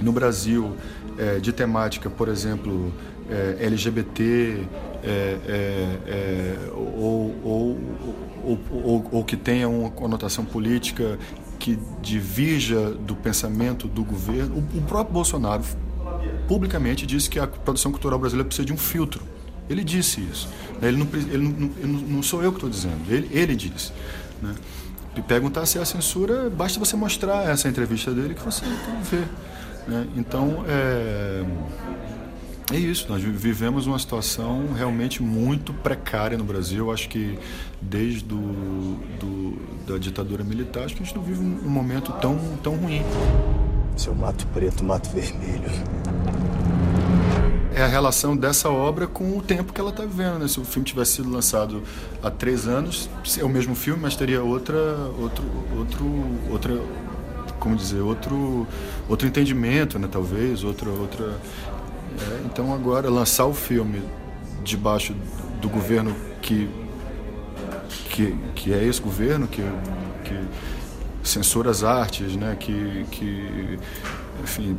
no 0.00 0.12
Brasil 0.12 0.76
é, 1.18 1.38
de 1.38 1.52
temática, 1.52 2.08
por 2.10 2.28
exemplo, 2.28 2.92
é, 3.28 3.64
LGBT 3.66 4.66
é, 5.02 5.06
é, 5.06 5.98
é, 6.06 6.56
ou, 6.72 7.34
ou, 7.42 7.78
ou, 8.70 9.08
ou, 9.12 9.24
que 9.24 9.36
tenha 9.36 9.68
uma 9.68 9.90
conotação 9.90 10.44
política 10.44 11.18
que 11.58 11.78
divirja 12.02 12.90
do 12.90 13.14
pensamento 13.14 13.86
do 13.86 14.02
governo. 14.02 14.56
O, 14.56 14.78
o 14.78 14.82
próprio 14.82 15.12
Bolsonaro 15.12 15.62
publicamente 16.48 17.06
disse 17.06 17.28
que 17.28 17.38
a 17.38 17.46
produção 17.46 17.90
cultural 17.90 18.18
brasileira 18.18 18.46
precisa 18.46 18.66
de 18.66 18.72
um 18.72 18.76
filtro. 18.76 19.22
Ele 19.68 19.82
disse 19.82 20.20
isso. 20.20 20.48
Ele 20.82 20.96
não, 20.98 21.08
ele 21.14 21.48
não, 21.48 21.88
não 22.00 22.22
sou 22.22 22.42
eu 22.42 22.50
que 22.50 22.58
estou 22.58 22.68
dizendo, 22.68 23.00
ele, 23.08 23.28
ele 23.32 23.56
disse. 23.56 23.92
Né? 24.42 24.54
E 25.16 25.22
perguntar 25.22 25.64
se 25.66 25.78
é 25.78 25.82
a 25.82 25.84
censura, 25.84 26.50
basta 26.50 26.78
você 26.78 26.96
mostrar 26.96 27.48
essa 27.48 27.68
entrevista 27.68 28.10
dele 28.10 28.34
que 28.34 28.42
você 28.42 28.64
vê. 29.10 29.22
Né? 29.86 30.06
Então, 30.16 30.64
é, 30.66 31.44
é 32.72 32.76
isso. 32.76 33.06
Nós 33.08 33.22
vivemos 33.22 33.86
uma 33.86 33.98
situação 33.98 34.72
realmente 34.76 35.22
muito 35.22 35.72
precária 35.72 36.38
no 36.38 36.44
Brasil. 36.44 36.90
Acho 36.90 37.08
que 37.08 37.38
desde 37.80 38.24
do, 38.24 38.36
do, 39.20 39.58
da 39.86 39.98
ditadura 39.98 40.42
militar, 40.42 40.84
acho 40.84 40.94
que 40.94 41.02
a 41.02 41.06
gente 41.06 41.14
não 41.14 41.22
vive 41.22 41.40
um 41.40 41.68
momento 41.68 42.12
tão, 42.12 42.38
tão 42.62 42.76
ruim. 42.76 43.02
Seu 43.96 44.14
mato 44.14 44.46
preto, 44.48 44.84
mato 44.84 45.08
vermelho. 45.10 45.70
É 47.76 47.82
a 47.82 47.88
relação 47.88 48.36
dessa 48.36 48.70
obra 48.70 49.06
com 49.06 49.36
o 49.36 49.42
tempo 49.42 49.72
que 49.72 49.80
ela 49.80 49.90
está 49.90 50.04
vivendo. 50.04 50.38
Né? 50.38 50.48
Se 50.48 50.60
o 50.60 50.64
filme 50.64 50.86
tivesse 50.86 51.14
sido 51.14 51.28
lançado 51.28 51.82
há 52.22 52.30
três 52.30 52.68
anos, 52.68 53.10
é 53.36 53.44
o 53.44 53.48
mesmo 53.48 53.74
filme, 53.74 54.00
mas 54.00 54.14
teria 54.14 54.42
outra, 54.42 54.78
outro, 55.18 55.44
outro, 55.76 56.06
outra 56.50 56.80
como 57.64 57.74
dizer, 57.74 58.02
outro, 58.02 58.66
outro 59.08 59.26
entendimento, 59.26 59.98
né, 59.98 60.06
talvez, 60.10 60.62
outra, 60.62 60.90
outra. 60.90 61.24
É, 61.24 62.42
então 62.44 62.74
agora 62.74 63.08
lançar 63.08 63.46
o 63.46 63.54
filme 63.54 64.02
debaixo 64.62 65.14
do 65.62 65.68
governo 65.70 66.14
que 66.42 66.68
que, 68.10 68.36
que 68.54 68.72
é 68.72 68.84
esse 68.84 69.00
governo 69.00 69.48
que, 69.48 69.62
que 70.24 70.38
censura 71.24 71.70
as 71.70 71.82
artes, 71.82 72.36
né, 72.36 72.56
que, 72.58 73.04
que 73.10 73.78
enfim, 74.42 74.78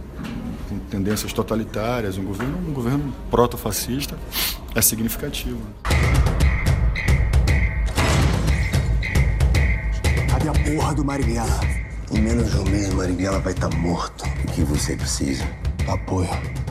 com 0.70 0.80
tendências 0.90 1.34
totalitárias, 1.34 2.18
um 2.18 2.24
governo, 2.24 2.58
um 2.70 2.72
governo 2.72 3.14
proto-fascista, 3.30 4.18
é 4.74 4.82
significativo. 4.82 5.60
Cadê 10.30 10.48
a 10.48 10.54
porra 10.54 10.94
do 10.94 11.04
Marighella? 11.04 11.85
Em 12.16 12.22
menos 12.22 12.50
de 12.50 12.58
um 12.58 12.64
mês, 12.64 12.94
Marighella 12.94 13.40
vai 13.40 13.52
estar 13.52 13.68
tá 13.68 13.78
morto. 13.78 14.24
O 14.46 14.52
que 14.54 14.64
você 14.64 14.96
precisa? 14.96 15.44
Apoio. 15.86 16.30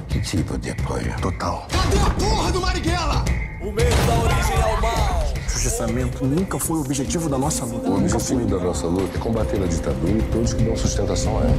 Que 0.09 0.18
tipo 0.18 0.57
de 0.57 0.70
apoio? 0.70 1.14
Total. 1.20 1.68
Cadê 1.70 1.98
a 1.98 2.11
porra 2.11 2.50
do 2.50 2.61
Marighella? 2.62 3.22
O 3.61 3.70
medo 3.70 4.07
da 4.07 4.20
origem 4.22 4.62
ao 4.62 4.80
mal. 4.80 5.35
Justiçamento 5.46 6.24
nunca 6.24 6.59
foi 6.59 6.78
o 6.78 6.80
objetivo 6.80 7.28
da 7.28 7.37
nossa 7.37 7.66
luta. 7.66 7.90
O 7.90 7.98
objetivo 7.98 8.46
da 8.46 8.59
nossa 8.59 8.87
luta 8.87 9.18
é 9.18 9.20
combater 9.20 9.62
a 9.62 9.66
ditadura 9.66 10.18
e 10.18 10.22
todos 10.33 10.54
que 10.54 10.62
dão 10.62 10.74
sustentação 10.74 11.37
a 11.38 11.42
ela. 11.42 11.57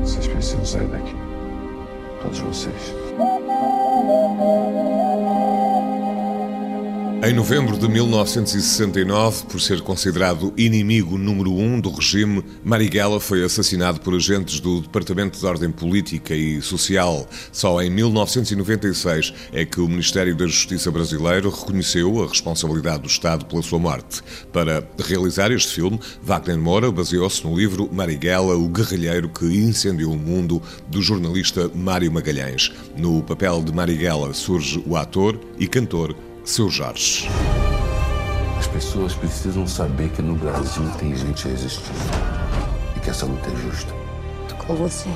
Vocês 0.00 0.26
precisam 0.26 0.64
sair 0.64 0.88
daqui. 0.88 1.14
Todos 2.22 2.38
vocês. 2.38 3.07
Em 7.20 7.34
novembro 7.34 7.76
de 7.76 7.88
1969, 7.88 9.46
por 9.46 9.60
ser 9.60 9.80
considerado 9.80 10.54
inimigo 10.56 11.18
número 11.18 11.52
um 11.52 11.80
do 11.80 11.90
regime, 11.90 12.44
Marighella 12.62 13.18
foi 13.18 13.42
assassinado 13.42 14.00
por 14.00 14.14
agentes 14.14 14.60
do 14.60 14.80
Departamento 14.82 15.36
de 15.36 15.44
Ordem 15.44 15.68
Política 15.68 16.32
e 16.32 16.62
Social. 16.62 17.28
Só 17.50 17.82
em 17.82 17.90
1996 17.90 19.34
é 19.52 19.64
que 19.64 19.80
o 19.80 19.88
Ministério 19.88 20.36
da 20.36 20.46
Justiça 20.46 20.92
brasileiro 20.92 21.50
reconheceu 21.50 22.22
a 22.22 22.28
responsabilidade 22.28 23.02
do 23.02 23.08
Estado 23.08 23.46
pela 23.46 23.62
sua 23.62 23.80
morte. 23.80 24.22
Para 24.52 24.88
realizar 24.96 25.50
este 25.50 25.74
filme, 25.74 25.98
Wagner 26.22 26.56
Moura 26.56 26.92
baseou-se 26.92 27.44
no 27.44 27.58
livro 27.58 27.90
Marighella, 27.92 28.56
o 28.56 28.68
guerrilheiro 28.68 29.28
que 29.28 29.44
incendiou 29.44 30.12
o 30.12 30.16
mundo, 30.16 30.62
do 30.86 31.02
jornalista 31.02 31.68
Mário 31.74 32.12
Magalhães. 32.12 32.72
No 32.96 33.24
papel 33.24 33.60
de 33.60 33.72
Marighella 33.72 34.32
surge 34.32 34.80
o 34.86 34.96
ator 34.96 35.38
e 35.58 35.66
cantor 35.66 36.14
seu 36.48 36.70
Jorge. 36.70 37.28
As 38.58 38.66
pessoas 38.66 39.14
precisam 39.14 39.66
saber 39.66 40.08
que 40.08 40.22
no 40.22 40.34
Brasil 40.34 40.82
tem 40.98 41.14
gente 41.14 41.46
resistindo 41.46 41.92
e 42.96 43.00
que 43.00 43.10
essa 43.10 43.26
luta 43.26 43.50
é 43.50 43.56
justa. 43.56 43.92
Tô 44.48 44.54
com 44.56 44.74
você, 44.74 45.10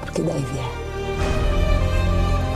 porque 0.00 0.20
daí 0.20 0.44
vier. 0.52 0.64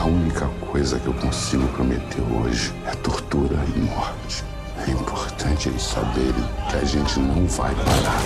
A 0.01 0.05
única 0.05 0.49
coisa 0.73 0.99
que 0.99 1.07
eu 1.07 1.15
consigo 1.15 1.67
prometer 1.69 2.21
hoje 2.43 2.75
é 2.87 2.91
tortura 2.97 3.57
e 3.77 3.79
morte. 3.79 4.45
É 4.85 4.91
importante 4.91 5.69
eles 5.69 5.83
saberem 5.83 6.45
que 6.71 6.77
a 6.77 6.85
gente 6.85 7.21
não 7.21 7.47
vai 7.47 7.73
parar. 7.73 8.21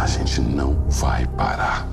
A 0.00 0.06
gente 0.06 0.40
não 0.40 0.74
vai 0.88 1.26
parar. 1.26 1.88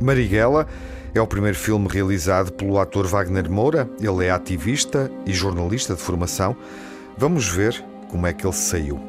Marighella 0.00 0.68
é 1.14 1.20
o 1.20 1.26
primeiro 1.26 1.56
filme 1.56 1.88
realizado 1.88 2.52
pelo 2.52 2.78
ator 2.78 3.06
Wagner 3.06 3.50
Moura. 3.50 3.88
Ele 4.00 4.26
é 4.26 4.30
ativista 4.30 5.10
e 5.26 5.32
jornalista 5.32 5.94
de 5.94 6.00
formação. 6.00 6.56
Vamos 7.16 7.48
ver 7.48 7.82
como 8.08 8.26
é 8.26 8.32
que 8.32 8.46
ele 8.46 8.54
saiu. 8.54 9.00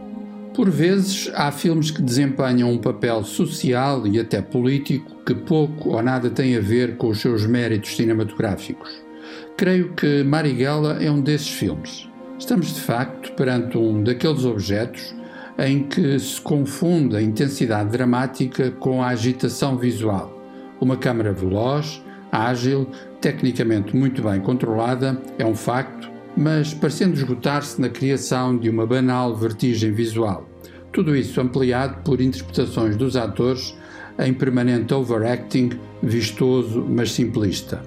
Por 0.54 0.70
vezes, 0.70 1.32
há 1.36 1.52
filmes 1.52 1.92
que 1.92 2.02
desempenham 2.02 2.72
um 2.72 2.78
papel 2.78 3.24
social 3.24 4.06
e 4.08 4.20
até 4.20 4.42
político 4.42 5.24
que 5.26 5.34
pouco 5.34 5.90
ou 5.90 6.02
nada 6.02 6.30
tem 6.30 6.56
a 6.58 6.60
ver 6.60 6.98
com 6.98 7.10
os 7.10 7.22
seus 7.22 7.46
méritos 7.46 7.96
cinematográficos. 7.96 8.90
Creio 9.56 9.94
que 9.94 10.24
Marighella 10.24 10.98
é 11.02 11.10
um 11.10 11.22
desses 11.22 11.50
filmes. 11.50 12.10
Estamos, 12.38 12.74
de 12.74 12.82
facto, 12.82 13.32
perante 13.34 13.78
um 13.78 14.04
daqueles 14.04 14.44
objetos 14.44 15.14
em 15.58 15.84
que 15.84 16.18
se 16.18 16.40
confunde 16.40 17.16
a 17.16 17.22
intensidade 17.22 17.90
dramática 17.90 18.72
com 18.72 19.04
a 19.04 19.10
agitação 19.10 19.78
visual 19.78 20.39
uma 20.82 20.98
câmara 20.98 21.32
veloz, 21.32 22.04
ágil, 22.32 22.88
tecnicamente 23.22 23.96
muito 23.96 24.22
bem 24.22 24.40
controlada, 24.40 25.22
é 25.38 25.46
um 25.46 25.56
facto, 25.56 26.10
mas 26.38 26.74
parecendo 26.74 27.16
esgotar-se 27.16 27.82
na 27.82 27.90
criação 27.90 28.58
de 28.58 28.70
uma 28.70 28.86
banal 28.86 29.36
vertigem 29.36 29.92
visual. 29.92 30.48
Tudo 30.92 31.16
isso 31.16 31.40
ampliado 31.42 32.02
por 32.04 32.22
interpretações 32.22 32.96
dos 32.96 33.16
atores 33.16 33.78
em 34.18 34.34
permanente 34.34 34.94
overacting, 34.94 35.72
vistoso, 36.02 36.86
mas 36.88 37.12
simplista. 37.12 37.82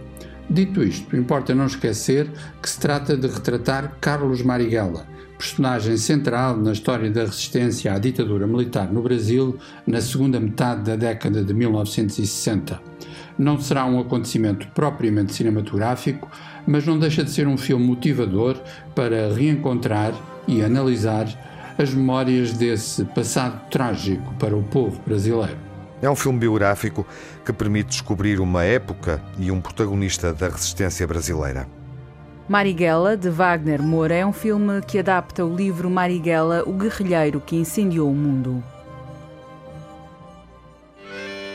Dito 0.49 0.83
isto, 0.83 1.17
importa 1.17 1.55
não 1.55 1.67
esquecer 1.67 2.29
que 2.61 2.69
se 2.69 2.79
trata 2.79 3.17
de 3.17 3.27
retratar 3.27 3.97
Carlos 4.01 4.43
Marighella, 4.43 5.07
personagem 5.43 5.97
central 5.97 6.57
na 6.57 6.71
história 6.71 7.11
da 7.11 7.23
resistência 7.23 7.93
à 7.93 7.99
ditadura 7.99 8.47
militar 8.47 8.93
no 8.93 9.03
Brasil 9.03 9.59
na 9.85 10.01
segunda 10.01 10.39
metade 10.39 10.83
da 10.83 10.95
década 10.95 11.43
de 11.43 11.53
1960. 11.53 12.81
Não 13.37 13.61
será 13.61 13.85
um 13.85 13.99
acontecimento 13.99 14.69
propriamente 14.69 15.35
cinematográfico, 15.35 16.31
mas 16.65 16.87
não 16.87 16.97
deixa 16.97 17.25
de 17.25 17.31
ser 17.33 17.49
um 17.49 17.57
filme 17.57 17.85
motivador 17.85 18.57
para 18.95 19.35
reencontrar 19.35 20.15
e 20.47 20.63
analisar 20.63 21.27
as 21.77 21.93
memórias 21.93 22.53
desse 22.53 23.05
passado 23.07 23.69
trágico 23.69 24.33
para 24.35 24.57
o 24.57 24.63
povo 24.63 25.01
brasileiro. 25.05 25.57
É 26.01 26.09
um 26.09 26.15
filme 26.15 26.39
biográfico 26.39 27.05
que 27.45 27.53
permite 27.53 27.89
descobrir 27.89 28.39
uma 28.39 28.63
época 28.63 29.21
e 29.39 29.51
um 29.51 29.61
protagonista 29.61 30.33
da 30.33 30.49
resistência 30.49 31.05
brasileira. 31.05 31.82
Marighella, 32.49 33.17
de 33.17 33.29
Wagner 33.29 33.83
Moura, 33.83 34.15
é 34.15 34.27
um 34.27 34.33
filme 34.33 34.81
que 34.83 34.99
adapta 34.99 35.45
o 35.45 35.55
livro 35.55 35.89
Marighella, 35.89 36.63
o 36.67 36.73
guerrilheiro 36.73 37.41
que 37.41 37.57
incendiou 37.57 38.11
o 38.11 38.15
mundo. 38.15 38.63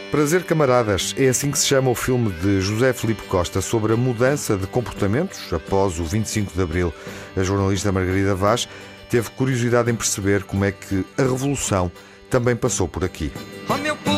Prazer 0.10 0.46
Camaradas 0.46 1.14
é 1.18 1.28
assim 1.28 1.52
que 1.52 1.60
se 1.60 1.68
chama 1.68 1.90
o 1.90 1.96
filme 1.96 2.32
de 2.32 2.62
José 2.62 2.94
Felipe 2.94 3.24
Costa 3.24 3.60
sobre 3.60 3.92
a 3.92 3.98
mudança 3.98 4.56
de 4.56 4.66
comportamentos 4.66 5.52
após 5.52 6.00
o 6.00 6.06
25 6.06 6.54
de 6.54 6.62
Abril. 6.62 6.94
A 7.36 7.44
jornalista 7.44 7.92
Margarida 7.92 8.34
Vaz 8.34 8.70
teve 9.10 9.30
curiosidade 9.32 9.92
em 9.92 9.96
perceber 9.96 10.44
como 10.44 10.64
é 10.64 10.72
que 10.72 11.06
a 11.18 11.24
revolução 11.24 11.92
também 12.30 12.56
passou 12.56 12.88
por 12.88 13.04
aqui. 13.04 13.32
Oh 13.70 14.17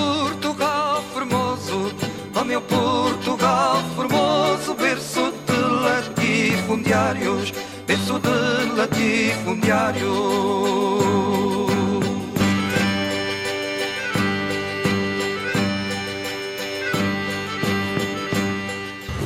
latifundiários, 6.70 7.52
berço 7.88 8.20
de 8.20 8.76
latifundiários. 8.76 10.04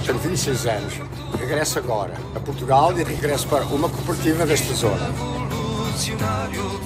Tenho 0.06 0.20
26 0.20 0.66
anos, 0.68 0.94
regresso 1.38 1.80
agora 1.80 2.14
a 2.36 2.40
Portugal 2.40 2.98
e 2.98 3.04
regresso 3.04 3.48
para 3.48 3.66
uma 3.66 3.90
cooperativa 3.90 4.46
desta 4.46 4.74
zona. 4.74 5.12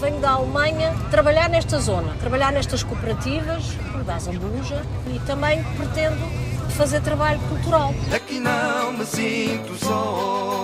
Venho 0.01 0.19
da 0.19 0.31
Alemanha 0.31 0.93
trabalhar 1.11 1.49
nesta 1.49 1.79
zona, 1.79 2.13
trabalhar 2.19 2.51
nestas 2.51 2.83
cooperativas, 2.83 3.63
da 4.05 4.17
Zambuja, 4.19 4.83
e 5.13 5.19
também 5.19 5.63
pretendo 5.75 6.46
fazer 6.71 7.01
trabalho 7.01 7.39
cultural. 7.49 7.93
Aqui 8.13 8.39
não 8.39 8.93
me 8.93 9.05
sinto 9.05 9.75
só. 9.75 10.57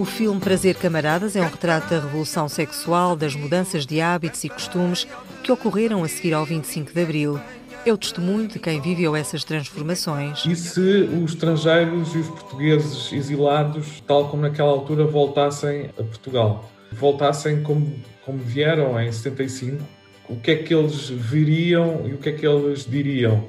O 0.00 0.04
filme 0.06 0.40
Prazer 0.40 0.76
Camaradas 0.76 1.36
é 1.36 1.42
um 1.42 1.48
retrato 1.48 1.90
da 1.90 2.00
revolução 2.00 2.48
sexual, 2.48 3.14
das 3.14 3.34
mudanças 3.34 3.84
de 3.84 4.00
hábitos 4.00 4.42
e 4.44 4.48
costumes 4.48 5.06
que 5.42 5.52
ocorreram 5.52 6.02
a 6.02 6.08
seguir 6.08 6.32
ao 6.32 6.44
25 6.44 6.94
de 6.94 7.02
Abril. 7.02 7.40
É 7.84 7.92
o 7.92 7.98
testemunho 7.98 8.48
de 8.48 8.58
quem 8.58 8.80
viveu 8.80 9.14
essas 9.14 9.44
transformações. 9.44 10.44
E 10.46 10.56
se 10.56 10.80
os 10.80 11.32
estrangeiros 11.32 12.14
e 12.14 12.18
os 12.18 12.28
portugueses 12.28 13.12
exilados, 13.12 14.02
tal 14.06 14.28
como 14.28 14.42
naquela 14.42 14.70
altura, 14.70 15.04
voltassem 15.04 15.90
a 15.98 16.02
Portugal? 16.02 16.70
Voltassem 16.92 17.62
como, 17.62 17.94
como 18.24 18.38
vieram 18.38 18.98
em 18.98 19.12
75, 19.12 19.82
o 20.30 20.36
que 20.36 20.50
é 20.50 20.56
que 20.56 20.74
eles 20.74 21.08
viriam 21.10 22.06
e 22.06 22.14
o 22.14 22.18
que 22.18 22.30
é 22.30 22.32
que 22.32 22.46
eles 22.46 22.86
diriam? 22.86 23.48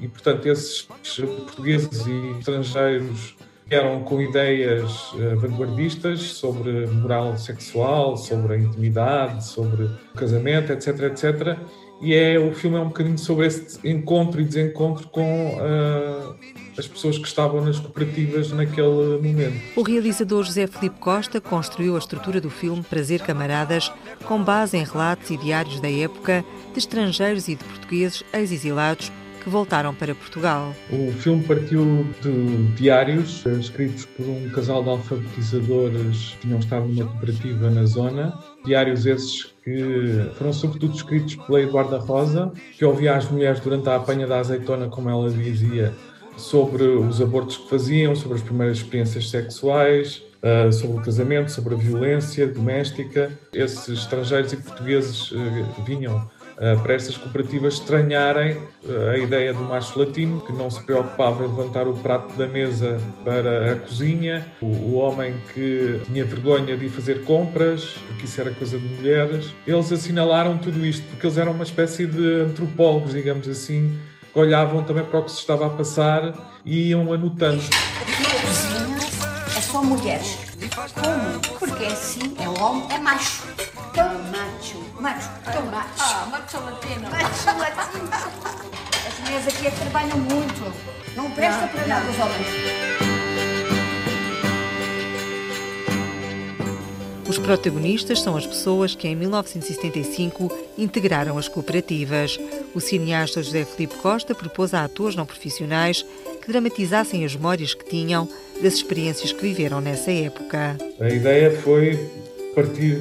E, 0.00 0.08
portanto, 0.08 0.46
esses 0.46 0.82
portugueses 0.82 2.06
e 2.06 2.38
estrangeiros 2.38 3.36
eram 3.70 4.02
com 4.02 4.20
ideias 4.20 5.12
uh, 5.12 5.36
vanguardistas 5.36 6.20
sobre 6.20 6.86
moral 6.86 7.36
sexual, 7.36 8.16
sobre 8.16 8.54
a 8.54 8.58
intimidade, 8.58 9.44
sobre 9.44 9.84
o 9.84 9.98
casamento, 10.16 10.72
etc, 10.72 11.00
etc. 11.02 11.58
E 12.00 12.14
é, 12.14 12.38
o 12.38 12.54
filme 12.54 12.76
é 12.76 12.80
um 12.80 12.88
bocadinho 12.88 13.18
sobre 13.18 13.46
esse 13.46 13.78
encontro 13.86 14.40
e 14.40 14.44
desencontro 14.44 15.08
com 15.08 15.56
uh, 15.56 16.36
as 16.78 16.86
pessoas 16.86 17.18
que 17.18 17.26
estavam 17.26 17.60
nas 17.62 17.80
cooperativas 17.80 18.52
naquele 18.52 19.18
momento. 19.20 19.60
O 19.76 19.82
realizador 19.82 20.44
José 20.44 20.68
Felipe 20.68 21.00
Costa 21.00 21.40
construiu 21.40 21.96
a 21.96 21.98
estrutura 21.98 22.40
do 22.40 22.48
filme 22.48 22.82
Prazer 22.84 23.20
Camaradas 23.20 23.92
com 24.24 24.42
base 24.42 24.76
em 24.76 24.84
relatos 24.84 25.28
e 25.30 25.36
diários 25.36 25.80
da 25.80 25.90
época 25.90 26.44
de 26.72 26.78
estrangeiros 26.78 27.48
e 27.48 27.56
de 27.56 27.64
portugueses 27.64 28.22
ex-exilados 28.32 29.10
que 29.38 29.48
voltaram 29.48 29.94
para 29.94 30.14
Portugal. 30.14 30.74
O 30.90 31.12
filme 31.12 31.42
partiu 31.44 32.06
de 32.22 32.66
diários 32.74 33.44
escritos 33.46 34.04
por 34.04 34.26
um 34.26 34.48
casal 34.50 34.82
de 34.82 34.90
alfabetizadores 34.90 36.36
que 36.40 36.46
tinham 36.46 36.58
estado 36.58 36.86
numa 36.86 37.06
cooperativa 37.06 37.70
na 37.70 37.86
zona. 37.86 38.38
Diários 38.64 39.06
esses 39.06 39.54
que 39.64 40.30
foram 40.36 40.52
sobretudo 40.52 40.94
escritos 40.94 41.36
pela 41.36 41.60
Eduarda 41.60 41.98
Rosa, 41.98 42.52
que 42.76 42.84
ouvia 42.84 43.16
as 43.16 43.30
mulheres 43.30 43.60
durante 43.60 43.88
a 43.88 43.96
apanha 43.96 44.26
da 44.26 44.40
azeitona, 44.40 44.88
como 44.88 45.08
ela 45.08 45.30
dizia, 45.30 45.94
sobre 46.36 46.84
os 46.84 47.20
abortos 47.20 47.56
que 47.56 47.68
faziam, 47.68 48.14
sobre 48.14 48.36
as 48.38 48.42
primeiras 48.42 48.78
experiências 48.78 49.30
sexuais, 49.30 50.22
Uh, 50.38 50.72
sobre 50.72 51.00
o 51.00 51.02
casamento, 51.02 51.50
sobre 51.50 51.74
a 51.74 51.76
violência 51.76 52.46
doméstica. 52.46 53.28
Esses 53.52 53.88
estrangeiros 53.88 54.52
e 54.52 54.56
portugueses 54.58 55.32
uh, 55.32 55.82
vinham 55.84 56.30
para 56.82 56.94
estas 56.94 57.16
cooperativas 57.16 57.74
estranharem 57.74 58.60
a 59.12 59.16
ideia 59.16 59.52
do 59.54 59.60
macho 59.60 59.98
latino, 59.98 60.40
que 60.40 60.52
não 60.52 60.68
se 60.70 60.82
preocupava 60.82 61.44
em 61.44 61.48
levantar 61.48 61.86
o 61.86 61.94
prato 61.94 62.34
da 62.36 62.46
mesa 62.46 63.00
para 63.24 63.72
a 63.72 63.76
cozinha, 63.76 64.44
o, 64.60 64.96
homem 64.96 65.34
que 65.54 66.00
tinha 66.06 66.24
vergonha 66.24 66.76
de 66.76 66.86
ir 66.86 66.88
fazer 66.88 67.24
compras, 67.24 67.96
que 68.18 68.24
isso 68.24 68.40
era 68.40 68.50
coisa 68.50 68.78
de 68.78 68.86
mulheres. 68.86 69.54
Eles 69.66 69.92
assinalaram 69.92 70.58
tudo 70.58 70.84
isto 70.84 71.06
porque 71.10 71.26
eles 71.26 71.38
eram 71.38 71.52
uma 71.52 71.64
espécie 71.64 72.06
de 72.06 72.42
antropólogos, 72.42 73.12
digamos 73.12 73.48
assim, 73.48 73.96
que 74.32 74.38
olhavam 74.38 74.82
também 74.82 75.04
para 75.04 75.20
o 75.20 75.24
que 75.24 75.30
se 75.30 75.38
estava 75.38 75.66
a 75.66 75.70
passar 75.70 76.58
e 76.64 76.88
iam 76.88 77.12
anotando. 77.12 77.62
Cozinha 77.62 78.98
é 79.56 79.60
só 79.60 79.82
mulheres. 79.82 80.38
Como? 80.94 81.58
Porque 81.58 81.84
assim 81.84 82.34
é 82.40 82.48
homem, 82.48 82.84
é 82.90 82.98
macho. 82.98 83.46
Tão 83.94 84.07
macho. 85.00 85.28
Macho, 85.44 85.52
tão 85.52 85.66
macho. 85.66 85.88
Ah, 85.98 86.26
macho 86.30 86.64
latino. 86.64 87.10
Macho 87.10 87.58
latino. 87.58 88.10
As 89.06 89.18
mulheres 89.20 89.48
aqui 89.48 89.66
é 89.66 89.70
que 89.70 89.80
trabalham 89.80 90.18
muito. 90.18 90.72
Não 91.16 91.30
presta 91.30 91.62
não, 91.62 91.68
para 91.68 91.86
nada 91.86 92.10
os 92.10 92.18
homens. 92.18 93.08
Os 97.28 97.38
protagonistas 97.38 98.22
são 98.22 98.36
as 98.36 98.46
pessoas 98.46 98.94
que 98.94 99.06
em 99.06 99.14
1975 99.14 100.50
integraram 100.78 101.36
as 101.36 101.46
cooperativas. 101.46 102.38
O 102.74 102.80
cineasta 102.80 103.42
José 103.42 103.66
Felipe 103.66 103.96
Costa 103.96 104.34
propôs 104.34 104.72
a 104.72 104.84
atores 104.84 105.14
não 105.14 105.26
profissionais 105.26 106.06
que 106.40 106.48
dramatizassem 106.48 107.26
as 107.26 107.36
memórias 107.36 107.74
que 107.74 107.84
tinham 107.84 108.26
das 108.62 108.74
experiências 108.74 109.30
que 109.30 109.42
viveram 109.42 109.80
nessa 109.80 110.10
época. 110.10 110.78
A 110.98 111.08
ideia 111.08 111.54
foi 111.60 112.10
partir 112.54 112.94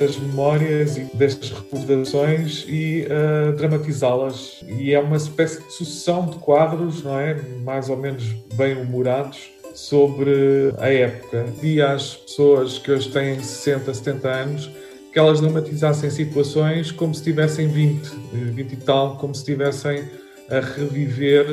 destas 0.00 0.16
memórias 0.16 0.96
e 0.96 1.04
destas 1.14 1.50
recordações 1.50 2.64
e 2.66 3.06
uh, 3.06 3.52
dramatizá-las. 3.52 4.64
E 4.66 4.94
é 4.94 4.98
uma 4.98 5.18
espécie 5.18 5.62
de 5.62 5.72
sucessão 5.72 6.26
de 6.26 6.38
quadros, 6.38 7.02
não 7.02 7.20
é? 7.20 7.34
Mais 7.62 7.90
ou 7.90 7.98
menos 7.98 8.24
bem 8.54 8.80
humorados 8.80 9.50
sobre 9.74 10.72
a 10.78 10.88
época. 10.88 11.44
Pedi 11.60 11.82
às 11.82 12.14
pessoas 12.14 12.78
que 12.78 12.90
hoje 12.90 13.10
têm 13.10 13.38
60, 13.38 13.92
70 13.92 14.28
anos 14.28 14.70
que 15.12 15.18
elas 15.18 15.40
dramatizassem 15.40 16.08
situações 16.08 16.92
como 16.92 17.12
se 17.12 17.22
tivessem 17.22 17.66
20, 17.66 18.10
20 18.32 18.72
e 18.72 18.76
tal, 18.76 19.16
como 19.16 19.34
se 19.34 19.40
estivessem 19.40 20.04
a 20.48 20.60
reviver 20.60 21.46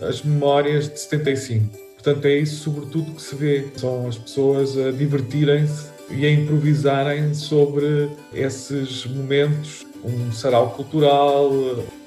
as 0.00 0.22
memórias 0.22 0.88
de 0.88 0.98
75. 0.98 1.78
Portanto, 1.94 2.24
é 2.24 2.38
isso 2.38 2.64
sobretudo 2.64 3.12
que 3.12 3.22
se 3.22 3.36
vê. 3.36 3.68
São 3.76 4.08
as 4.08 4.18
pessoas 4.18 4.76
a 4.76 4.90
divertirem-se 4.90 5.91
e 6.10 6.26
a 6.26 6.30
improvisarem 6.30 7.34
sobre 7.34 8.10
esses 8.32 9.06
momentos. 9.06 9.84
Um 10.04 10.32
sarau 10.32 10.70
cultural, 10.70 11.50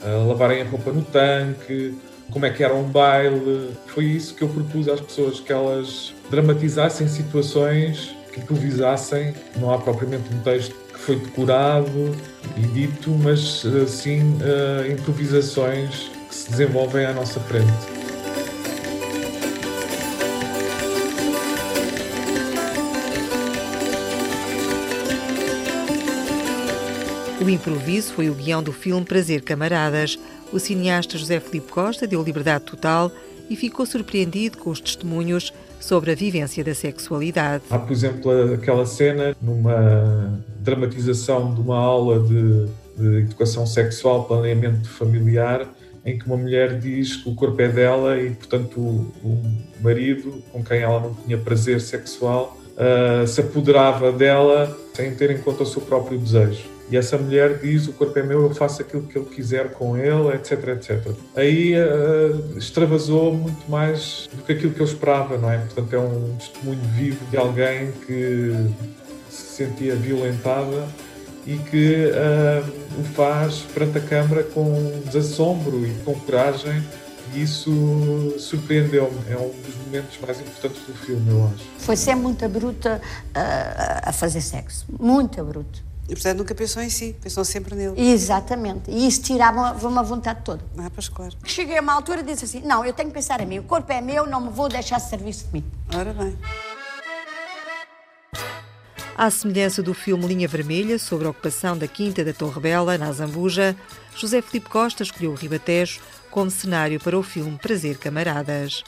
a 0.01 0.10
lavarem 0.27 0.62
a 0.62 0.65
roupa 0.65 0.91
no 0.91 1.01
tanque, 1.01 1.95
como 2.31 2.45
é 2.45 2.49
que 2.49 2.63
era 2.63 2.73
um 2.73 2.84
baile. 2.84 3.71
Foi 3.88 4.05
isso 4.05 4.36
que 4.36 4.41
eu 4.41 4.49
propus 4.49 4.88
às 4.88 4.99
pessoas, 4.99 5.39
que 5.39 5.51
elas 5.51 6.13
dramatizassem 6.29 7.08
situações, 7.08 8.15
que 8.34 8.39
improvisassem. 8.41 9.34
Não 9.58 9.73
há 9.73 9.77
propriamente 9.77 10.34
um 10.34 10.39
texto 10.39 10.75
que 10.93 10.99
foi 10.99 11.15
decorado 11.15 12.15
e 12.58 12.62
dito, 12.62 13.12
mas 13.12 13.65
sim 13.88 14.21
uh, 14.21 14.91
improvisações 14.91 16.12
que 16.27 16.36
se 16.36 16.49
desenvolvem 16.51 17.05
à 17.05 17.13
nossa 17.13 17.39
frente. 17.39 18.04
O 27.45 27.49
improviso 27.49 28.12
foi 28.12 28.27
o 28.27 28.34
guião 28.34 28.63
do 28.63 28.73
filme 28.73 29.05
Prazer 29.05 29.43
Camaradas, 29.43 30.17
o 30.51 30.58
cineasta 30.58 31.15
José 31.15 31.39
Felipe 31.39 31.71
Costa 31.71 32.08
deu 32.08 32.23
liberdade 32.23 32.63
total 32.63 33.12
e 33.47 33.55
ficou 33.55 33.86
surpreendido 33.86 34.58
com 34.58 34.71
os 34.71 34.81
testemunhos 34.81 35.53
sobre 35.79 36.12
a 36.12 36.15
vivência 36.15 36.63
da 36.63 36.73
sexualidade. 36.73 37.65
Há, 37.69 37.77
por 37.77 37.93
exemplo, 37.93 38.31
aquela 38.55 38.84
cena 38.88 39.38
numa 39.39 40.41
dramatização 40.62 41.53
de 41.53 41.62
uma 41.62 41.77
aula 41.77 42.19
de, 42.19 42.65
de 42.97 43.17
educação 43.19 43.67
sexual, 43.67 44.23
planeamento 44.23 44.89
familiar, 44.89 45.69
em 46.03 46.17
que 46.17 46.25
uma 46.25 46.38
mulher 46.38 46.79
diz 46.79 47.17
que 47.17 47.29
o 47.29 47.36
corpo 47.36 47.62
é 47.62 47.67
dela 47.67 48.17
e, 48.17 48.31
portanto, 48.31 48.79
o, 48.79 49.13
o 49.23 49.84
marido, 49.84 50.41
com 50.51 50.63
quem 50.63 50.79
ela 50.79 50.99
não 50.99 51.13
tinha 51.13 51.38
prazer 51.38 51.79
sexual, 51.79 52.58
uh, 52.71 53.27
se 53.27 53.39
apoderava 53.39 54.12
dela 54.12 54.75
sem 54.95 55.13
ter 55.13 55.29
em 55.29 55.38
conta 55.38 55.62
o 55.62 55.65
seu 55.67 55.84
próprio 55.84 56.17
desejo. 56.17 56.73
E 56.89 56.97
essa 56.97 57.17
mulher 57.17 57.59
diz: 57.59 57.87
O 57.87 57.93
corpo 57.93 58.17
é 58.19 58.23
meu, 58.23 58.43
eu 58.43 58.53
faço 58.53 58.81
aquilo 58.81 59.03
que 59.03 59.15
eu 59.15 59.25
quiser 59.25 59.71
com 59.71 59.97
ele, 59.97 60.29
etc, 60.35 60.67
etc. 60.69 61.11
Aí 61.35 61.73
uh, 61.73 62.57
extravasou 62.57 63.33
muito 63.33 63.69
mais 63.69 64.29
do 64.33 64.43
que 64.43 64.51
aquilo 64.51 64.73
que 64.73 64.79
eu 64.79 64.85
esperava, 64.85 65.37
não 65.37 65.51
é? 65.51 65.57
Portanto, 65.57 65.93
é 65.93 65.99
um 65.99 66.35
testemunho 66.37 66.81
vivo 66.95 67.25
de 67.25 67.37
alguém 67.37 67.91
que 68.05 68.53
se 69.29 69.63
sentia 69.63 69.95
violentada 69.95 70.87
e 71.45 71.57
que 71.57 72.05
uh, 72.07 72.99
o 72.99 73.03
faz 73.15 73.59
perante 73.73 73.97
a 73.97 74.01
câmara 74.01 74.43
com 74.43 75.01
desassombro 75.05 75.85
e 75.85 75.93
com 76.03 76.13
coragem. 76.21 76.83
E 77.33 77.41
isso 77.41 78.35
surpreendeu-me. 78.37 79.17
É 79.29 79.37
um 79.37 79.49
dos 79.49 79.75
momentos 79.85 80.17
mais 80.21 80.39
importantes 80.39 80.81
do 80.85 80.93
filme, 80.93 81.29
eu 81.29 81.45
acho. 81.47 81.65
Foi 81.79 81.95
ser 81.95 82.15
muito 82.15 82.47
bruta 82.47 83.01
uh, 83.01 84.09
a 84.09 84.13
fazer 84.13 84.41
sexo. 84.41 84.85
Muito 84.99 85.43
bruto. 85.43 85.84
E 86.07 86.13
portanto 86.13 86.37
nunca 86.37 86.53
pensou 86.53 86.81
em 86.81 86.89
si, 86.89 87.15
pensou 87.19 87.43
sempre 87.43 87.75
nele. 87.75 87.99
Exatamente. 87.99 88.91
E 88.91 89.07
isso 89.07 89.21
tirava 89.23 89.75
uma 89.87 90.03
vontade 90.03 90.41
toda. 90.43 90.63
Ah, 90.77 90.89
pois 90.93 91.09
claro. 91.09 91.35
Cheguei 91.45 91.77
a 91.77 91.81
uma 91.81 91.93
altura 91.93 92.21
e 92.21 92.23
disse 92.23 92.45
assim: 92.45 92.61
não, 92.61 92.85
eu 92.85 92.93
tenho 92.93 93.09
que 93.09 93.15
pensar 93.15 93.41
em 93.41 93.45
mim, 93.45 93.59
o 93.59 93.63
corpo 93.63 93.91
é 93.91 94.01
meu, 94.01 94.27
não 94.27 94.41
me 94.41 94.49
vou 94.49 94.69
deixar 94.69 94.99
de 94.99 95.09
serviço 95.09 95.47
de 95.47 95.53
mim. 95.53 95.65
Ora 95.93 96.13
bem. 96.13 96.37
À 99.17 99.30
semelhança 99.30 99.82
do 99.82 99.93
filme 99.93 100.28
Linha 100.28 100.45
Vermelha, 100.45 100.99
sobre 100.99 101.25
a 101.25 101.30
ocupação 101.30 101.78
da 101.78 101.88
Quinta 101.88 102.21
da 102.21 102.34
Torre 102.34 102.60
Bela, 102.60 102.97
na 102.97 103.10
Zambuja, 103.13 103.73
José 104.13 104.41
Felipe 104.41 104.69
Costa 104.69 105.04
escolheu 105.04 105.32
o 105.32 105.36
Ribatejo 105.36 106.01
como 106.30 106.51
cenário 106.51 106.99
para 106.99 107.17
o 107.17 107.23
filme 107.23 107.58
Prazer 107.58 107.97
Camaradas. 107.97 108.84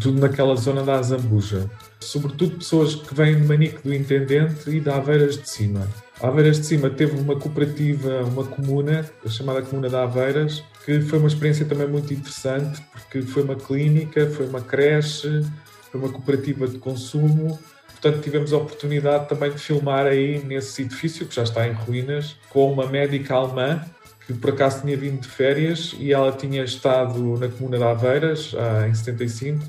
Tudo 0.00 0.20
naquela 0.20 0.56
zona 0.56 0.82
da 0.82 1.00
Zambuja. 1.00 1.70
Sobretudo 2.00 2.58
pessoas 2.58 2.96
que 2.96 3.14
vêm 3.14 3.40
de 3.40 3.46
Manique 3.46 3.80
do 3.84 3.94
Intendente 3.94 4.68
e 4.68 4.80
da 4.80 4.96
Aveiras 4.96 5.38
de 5.38 5.48
Cima. 5.48 5.88
Aveiras 6.20 6.58
de 6.58 6.66
Cima 6.66 6.90
teve 6.90 7.16
uma 7.16 7.38
cooperativa, 7.38 8.24
uma 8.24 8.44
comuna, 8.44 9.08
chamada 9.28 9.62
Comuna 9.62 9.88
de 9.88 9.94
Aveiras, 9.94 10.64
que 10.84 11.00
foi 11.02 11.20
uma 11.20 11.28
experiência 11.28 11.64
também 11.64 11.86
muito 11.86 12.12
interessante, 12.12 12.82
porque 12.90 13.22
foi 13.22 13.44
uma 13.44 13.54
clínica, 13.54 14.28
foi 14.28 14.48
uma 14.48 14.60
creche, 14.60 15.46
foi 15.92 16.00
uma 16.00 16.08
cooperativa 16.08 16.66
de 16.66 16.78
consumo. 16.78 17.60
Portanto, 18.02 18.20
tivemos 18.20 18.52
a 18.52 18.56
oportunidade 18.56 19.28
também 19.28 19.52
de 19.52 19.58
filmar 19.58 20.06
aí 20.06 20.42
nesse 20.42 20.82
edifício, 20.82 21.24
que 21.24 21.36
já 21.36 21.44
está 21.44 21.68
em 21.68 21.72
ruínas, 21.72 22.36
com 22.50 22.72
uma 22.72 22.84
médica 22.84 23.36
alemã, 23.36 23.84
que 24.26 24.34
por 24.34 24.50
acaso 24.50 24.82
tinha 24.82 24.96
vindo 24.96 25.20
de 25.20 25.28
férias 25.28 25.94
e 25.96 26.12
ela 26.12 26.32
tinha 26.32 26.64
estado 26.64 27.38
na 27.38 27.46
Comuna 27.46 27.78
de 27.78 27.84
Aveiras, 27.84 28.56
em 28.88 28.92
75, 28.92 29.64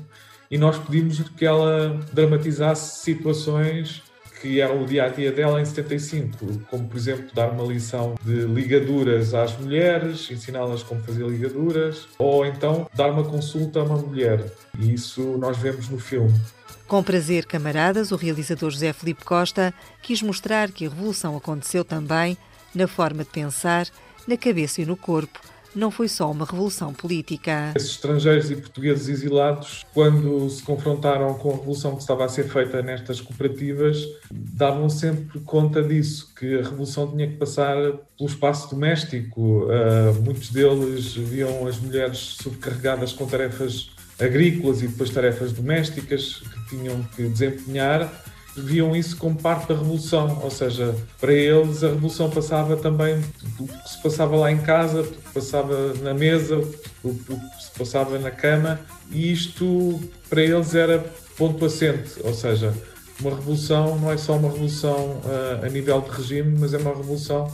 e 0.50 0.58
nós 0.58 0.76
pedimos 0.78 1.20
que 1.20 1.46
ela 1.46 2.00
dramatizasse 2.12 3.04
situações 3.04 4.02
que 4.42 4.60
eram 4.60 4.82
o 4.82 4.84
dia 4.84 5.04
a 5.04 5.08
dia 5.08 5.30
dela 5.30 5.60
em 5.60 5.64
75, 5.64 6.64
como 6.68 6.88
por 6.88 6.96
exemplo 6.96 7.26
dar 7.32 7.50
uma 7.50 7.64
lição 7.64 8.16
de 8.22 8.40
ligaduras 8.42 9.32
às 9.32 9.56
mulheres, 9.56 10.28
ensiná-las 10.30 10.82
como 10.82 11.00
fazer 11.02 11.24
ligaduras, 11.24 12.08
ou 12.18 12.44
então 12.44 12.90
dar 12.94 13.10
uma 13.12 13.22
consulta 13.22 13.78
a 13.78 13.84
uma 13.84 13.96
mulher. 13.96 14.44
E 14.78 14.92
isso 14.92 15.22
nós 15.38 15.56
vemos 15.56 15.88
no 15.88 15.98
filme. 15.98 16.34
Com 16.94 17.02
prazer, 17.02 17.44
camaradas, 17.44 18.12
o 18.12 18.16
realizador 18.16 18.70
José 18.70 18.92
Felipe 18.92 19.24
Costa 19.24 19.74
quis 20.00 20.22
mostrar 20.22 20.70
que 20.70 20.86
a 20.86 20.88
revolução 20.88 21.36
aconteceu 21.36 21.84
também 21.84 22.38
na 22.72 22.86
forma 22.86 23.24
de 23.24 23.30
pensar, 23.30 23.88
na 24.28 24.36
cabeça 24.36 24.80
e 24.80 24.86
no 24.86 24.96
corpo 24.96 25.40
não 25.74 25.90
foi 25.90 26.06
só 26.06 26.30
uma 26.30 26.44
revolução 26.44 26.94
política. 26.94 27.72
Esses 27.74 27.90
estrangeiros 27.90 28.48
e 28.48 28.54
portugueses 28.54 29.08
exilados, 29.08 29.84
quando 29.92 30.48
se 30.48 30.62
confrontaram 30.62 31.34
com 31.34 31.50
a 31.50 31.56
revolução 31.56 31.96
que 31.96 32.02
estava 32.02 32.26
a 32.26 32.28
ser 32.28 32.48
feita 32.48 32.80
nestas 32.80 33.20
cooperativas, 33.20 34.06
davam 34.30 34.88
sempre 34.88 35.40
conta 35.40 35.82
disso, 35.82 36.32
que 36.38 36.60
a 36.60 36.62
revolução 36.62 37.10
tinha 37.10 37.26
que 37.26 37.36
passar 37.38 37.74
pelo 38.16 38.30
espaço 38.30 38.70
doméstico. 38.70 39.64
Uh, 39.64 40.22
muitos 40.22 40.50
deles 40.50 41.12
viam 41.16 41.66
as 41.66 41.76
mulheres 41.76 42.36
sobrecarregadas 42.40 43.12
com 43.12 43.26
tarefas 43.26 43.90
agrícolas 44.24 44.82
e 44.82 44.88
depois 44.88 45.10
tarefas 45.10 45.52
domésticas 45.52 46.42
que 46.42 46.76
tinham 46.76 47.02
que 47.14 47.28
desempenhar 47.28 48.10
viam 48.56 48.94
isso 48.94 49.16
como 49.16 49.36
parte 49.36 49.68
da 49.68 49.74
revolução, 49.74 50.40
ou 50.42 50.50
seja, 50.50 50.94
para 51.20 51.32
eles 51.32 51.82
a 51.82 51.88
revolução 51.88 52.30
passava 52.30 52.76
também 52.76 53.20
o 53.58 53.66
que 53.66 53.88
se 53.88 54.00
passava 54.00 54.36
lá 54.36 54.50
em 54.50 54.58
casa, 54.58 55.00
o 55.00 55.06
que 55.06 55.32
passava 55.32 55.94
na 55.94 56.14
mesa, 56.14 56.58
o 57.02 57.14
que 57.14 57.34
se 57.60 57.70
passava 57.76 58.18
na 58.18 58.30
cama, 58.30 58.80
e 59.10 59.32
isto 59.32 60.00
para 60.30 60.42
eles 60.42 60.74
era 60.74 61.04
ponto 61.36 61.64
assente, 61.64 62.12
ou 62.22 62.32
seja, 62.32 62.72
uma 63.20 63.30
revolução 63.30 63.98
não 63.98 64.12
é 64.12 64.16
só 64.16 64.36
uma 64.36 64.50
revolução 64.50 65.20
uh, 65.24 65.64
a 65.64 65.68
nível 65.68 66.00
de 66.00 66.10
regime, 66.10 66.56
mas 66.58 66.74
é 66.74 66.78
uma 66.78 66.94
revolução 66.94 67.50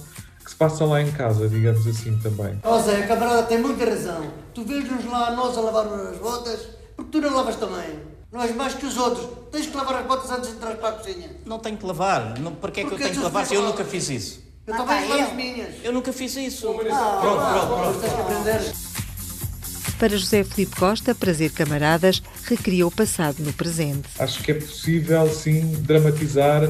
que 0.50 0.54
se 0.54 0.56
passa 0.56 0.84
lá 0.84 1.00
em 1.00 1.10
casa, 1.12 1.48
digamos 1.48 1.86
assim 1.86 2.18
também. 2.18 2.58
Ó 2.64 2.76
oh, 2.76 2.82
Zé, 2.82 3.04
a 3.04 3.06
camarada 3.06 3.44
tem 3.44 3.58
muita 3.58 3.84
razão. 3.84 4.32
Tu 4.52 4.64
vês-nos 4.64 5.04
lá 5.04 5.30
nós 5.30 5.56
a 5.56 5.60
lavar 5.60 5.86
as 5.86 6.18
botas, 6.18 6.68
porque 6.96 7.10
tu 7.12 7.20
não 7.20 7.36
lavas 7.36 7.56
também. 7.56 8.00
Não 8.32 8.42
és 8.42 8.54
mais 8.54 8.74
que 8.74 8.84
os 8.84 8.96
outros. 8.96 9.28
Tens 9.50 9.66
que 9.66 9.76
lavar 9.76 10.00
as 10.00 10.06
botas 10.06 10.30
antes 10.30 10.50
de 10.50 10.56
entrar 10.56 10.74
para 10.76 10.88
a 10.88 10.92
cozinha. 10.92 11.30
Não 11.46 11.58
tenho 11.58 11.76
que 11.76 11.86
lavar. 11.86 12.38
Não, 12.38 12.52
para 12.52 12.70
que 12.72 12.80
é 12.80 12.84
que 12.84 12.92
eu 12.92 12.98
tenho 12.98 13.10
que 13.10 13.18
lavar 13.18 13.46
se 13.46 13.54
eu 13.54 13.62
nunca 13.62 13.84
fiz 13.84 14.10
isso? 14.10 14.40
Eu 14.66 14.76
também 14.76 15.08
lavo 15.08 15.22
as 15.22 15.32
minhas. 15.32 15.74
Eu 15.84 15.92
nunca 15.92 16.12
fiz 16.12 16.36
isso. 16.36 16.68
Ah, 16.68 17.18
pronto, 17.20 17.40
pronto, 17.40 17.80
pronto. 17.80 18.00
Tens 18.00 18.12
que 18.12 18.20
aprender. 18.20 18.72
Para 19.98 20.16
José 20.16 20.44
Felipe 20.44 20.76
Costa, 20.76 21.14
Prazer 21.14 21.50
Camaradas 21.52 22.22
recria 22.44 22.86
o 22.86 22.90
passado 22.90 23.36
no 23.40 23.52
presente. 23.52 24.08
Acho 24.18 24.42
que 24.42 24.52
é 24.52 24.54
possível, 24.54 25.28
sim, 25.32 25.72
dramatizar 25.82 26.62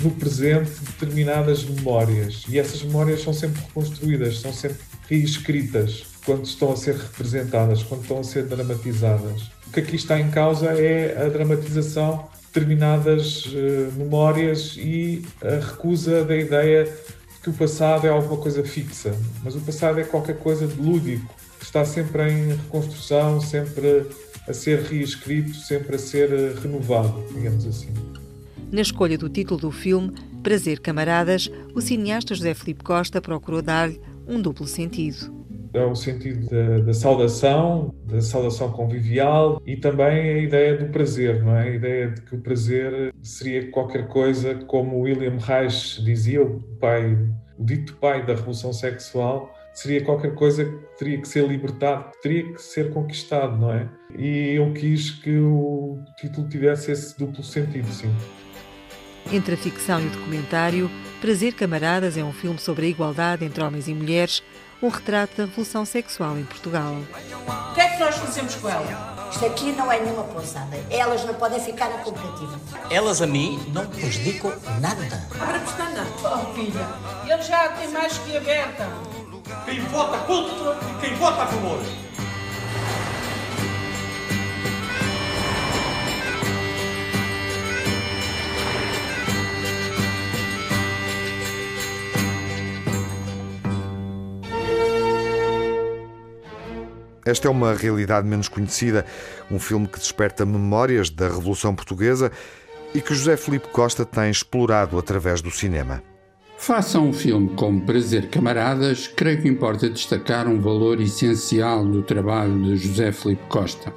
no 0.00 0.10
presente 0.10 0.70
determinadas 0.80 1.64
memórias. 1.64 2.44
E 2.48 2.58
essas 2.58 2.82
memórias 2.82 3.22
são 3.22 3.32
sempre 3.32 3.60
reconstruídas, 3.62 4.40
são 4.40 4.52
sempre 4.52 4.78
reescritas 5.08 6.06
quando 6.24 6.44
estão 6.44 6.72
a 6.72 6.76
ser 6.76 6.94
representadas, 6.94 7.82
quando 7.82 8.02
estão 8.02 8.20
a 8.20 8.24
ser 8.24 8.44
dramatizadas. 8.44 9.50
O 9.66 9.70
que 9.72 9.80
aqui 9.80 9.96
está 9.96 10.18
em 10.20 10.30
causa 10.30 10.66
é 10.66 11.24
a 11.24 11.28
dramatização 11.28 12.28
de 12.34 12.46
determinadas 12.46 13.46
uh, 13.46 13.92
memórias 13.96 14.76
e 14.76 15.24
a 15.42 15.64
recusa 15.64 16.24
da 16.24 16.36
ideia 16.36 16.84
de 16.84 17.40
que 17.42 17.50
o 17.50 17.52
passado 17.52 18.06
é 18.06 18.10
alguma 18.10 18.40
coisa 18.40 18.62
fixa. 18.64 19.14
Mas 19.42 19.54
o 19.54 19.60
passado 19.60 20.00
é 20.00 20.04
qualquer 20.04 20.38
coisa 20.38 20.66
de 20.66 20.80
lúdico, 20.80 21.34
que 21.58 21.64
está 21.64 21.84
sempre 21.84 22.30
em 22.30 22.48
reconstrução, 22.48 23.40
sempre 23.40 24.06
a 24.46 24.52
ser 24.52 24.80
reescrito, 24.80 25.54
sempre 25.54 25.96
a 25.96 25.98
ser 25.98 26.32
eh, 26.32 26.54
renovado, 26.62 27.24
digamos 27.34 27.66
assim. 27.66 27.92
Na 28.70 28.82
escolha 28.82 29.16
do 29.16 29.30
título 29.30 29.58
do 29.58 29.70
filme, 29.70 30.12
Prazer 30.42 30.80
Camaradas, 30.80 31.50
o 31.74 31.80
cineasta 31.80 32.34
José 32.34 32.52
Felipe 32.52 32.84
Costa 32.84 33.18
procurou 33.18 33.62
dar-lhe 33.62 33.98
um 34.26 34.42
duplo 34.42 34.66
sentido. 34.66 35.34
É 35.72 35.82
o 35.82 35.94
sentido 35.94 36.46
da, 36.50 36.78
da, 36.80 36.92
saudação, 36.92 37.94
da 38.04 38.20
saudação 38.20 38.70
convivial 38.70 39.62
e 39.64 39.74
também 39.76 40.06
a 40.06 40.38
ideia 40.38 40.76
do 40.76 40.86
prazer, 40.92 41.42
não 41.42 41.56
é? 41.56 41.62
A 41.62 41.74
ideia 41.74 42.10
de 42.10 42.20
que 42.20 42.34
o 42.34 42.40
prazer 42.40 43.14
seria 43.22 43.70
qualquer 43.70 44.06
coisa 44.08 44.54
como 44.66 45.00
William 45.00 45.38
Reich 45.38 46.02
dizia, 46.04 46.42
o 46.42 46.60
pai, 46.78 47.16
o 47.58 47.64
dito 47.64 47.96
pai 47.96 48.24
da 48.26 48.34
revolução 48.34 48.72
sexual, 48.74 49.50
seria 49.72 50.04
qualquer 50.04 50.34
coisa 50.34 50.66
que 50.66 50.98
teria 50.98 51.18
que 51.18 51.28
ser 51.28 51.46
libertado, 51.48 52.10
que 52.10 52.20
teria 52.20 52.52
que 52.52 52.60
ser 52.60 52.90
conquistado, 52.92 53.56
não 53.56 53.72
é? 53.72 53.88
E 54.14 54.54
eu 54.56 54.72
quis 54.74 55.10
que 55.10 55.38
o 55.38 55.98
título 56.18 56.48
tivesse 56.48 56.92
esse 56.92 57.18
duplo 57.18 57.42
sentido, 57.42 57.88
sim. 57.88 58.12
Entre 59.30 59.54
a 59.54 59.58
ficção 59.58 60.00
e 60.00 60.06
o 60.06 60.10
documentário, 60.10 60.90
Prazer 61.20 61.52
Camaradas 61.52 62.16
é 62.16 62.24
um 62.24 62.32
filme 62.32 62.58
sobre 62.58 62.86
a 62.86 62.88
igualdade 62.88 63.44
entre 63.44 63.62
homens 63.62 63.86
e 63.86 63.92
mulheres, 63.92 64.42
um 64.82 64.88
retrato 64.88 65.36
da 65.36 65.44
revolução 65.44 65.84
sexual 65.84 66.38
em 66.38 66.44
Portugal. 66.44 66.96
O 67.46 67.74
que 67.74 67.80
é 67.80 67.88
que 67.90 67.98
nós 67.98 68.16
fazemos 68.16 68.54
com 68.54 68.68
ela? 68.68 69.28
Isto 69.30 69.44
aqui 69.44 69.72
não 69.72 69.92
é 69.92 70.00
nenhuma 70.00 70.24
pousada. 70.24 70.78
Elas 70.88 71.24
não 71.26 71.34
podem 71.34 71.60
ficar 71.60 71.90
na 71.90 71.98
cooperativa. 71.98 72.58
Elas 72.90 73.20
a 73.20 73.26
mim 73.26 73.60
não 73.74 73.86
prejudicam 73.86 74.50
nada. 74.80 75.28
Abre 75.38 75.56
a 75.56 75.60
pestana. 75.60 76.06
Oh, 76.24 76.54
filha, 76.54 76.88
ele 77.30 77.42
já 77.42 77.68
tem 77.68 77.88
mais 77.88 78.16
que 78.16 78.36
aberta. 78.36 78.88
Quem 79.66 79.80
vota 79.80 80.18
contra 80.18 80.78
e 80.90 81.06
quem 81.06 81.14
vota 81.16 81.42
a 81.42 81.46
favor. 81.46 81.80
Esta 97.28 97.46
é 97.46 97.50
uma 97.50 97.74
realidade 97.74 98.26
menos 98.26 98.48
conhecida, 98.48 99.04
um 99.50 99.58
filme 99.58 99.86
que 99.86 99.98
desperta 99.98 100.46
memórias 100.46 101.10
da 101.10 101.28
Revolução 101.28 101.74
Portuguesa 101.74 102.32
e 102.94 103.02
que 103.02 103.14
José 103.14 103.36
Felipe 103.36 103.68
Costa 103.68 104.02
tem 104.02 104.30
explorado 104.30 104.98
através 104.98 105.42
do 105.42 105.50
cinema. 105.50 106.02
Façam 106.56 107.06
um 107.06 107.12
filme 107.12 107.50
como 107.54 107.82
Prazer 107.82 108.30
Camaradas, 108.30 109.08
creio 109.08 109.42
que 109.42 109.48
importa 109.48 109.90
destacar 109.90 110.48
um 110.48 110.58
valor 110.58 111.02
essencial 111.02 111.84
do 111.84 112.02
trabalho 112.02 112.62
de 112.62 112.78
José 112.78 113.12
Felipe 113.12 113.44
Costa. 113.50 113.92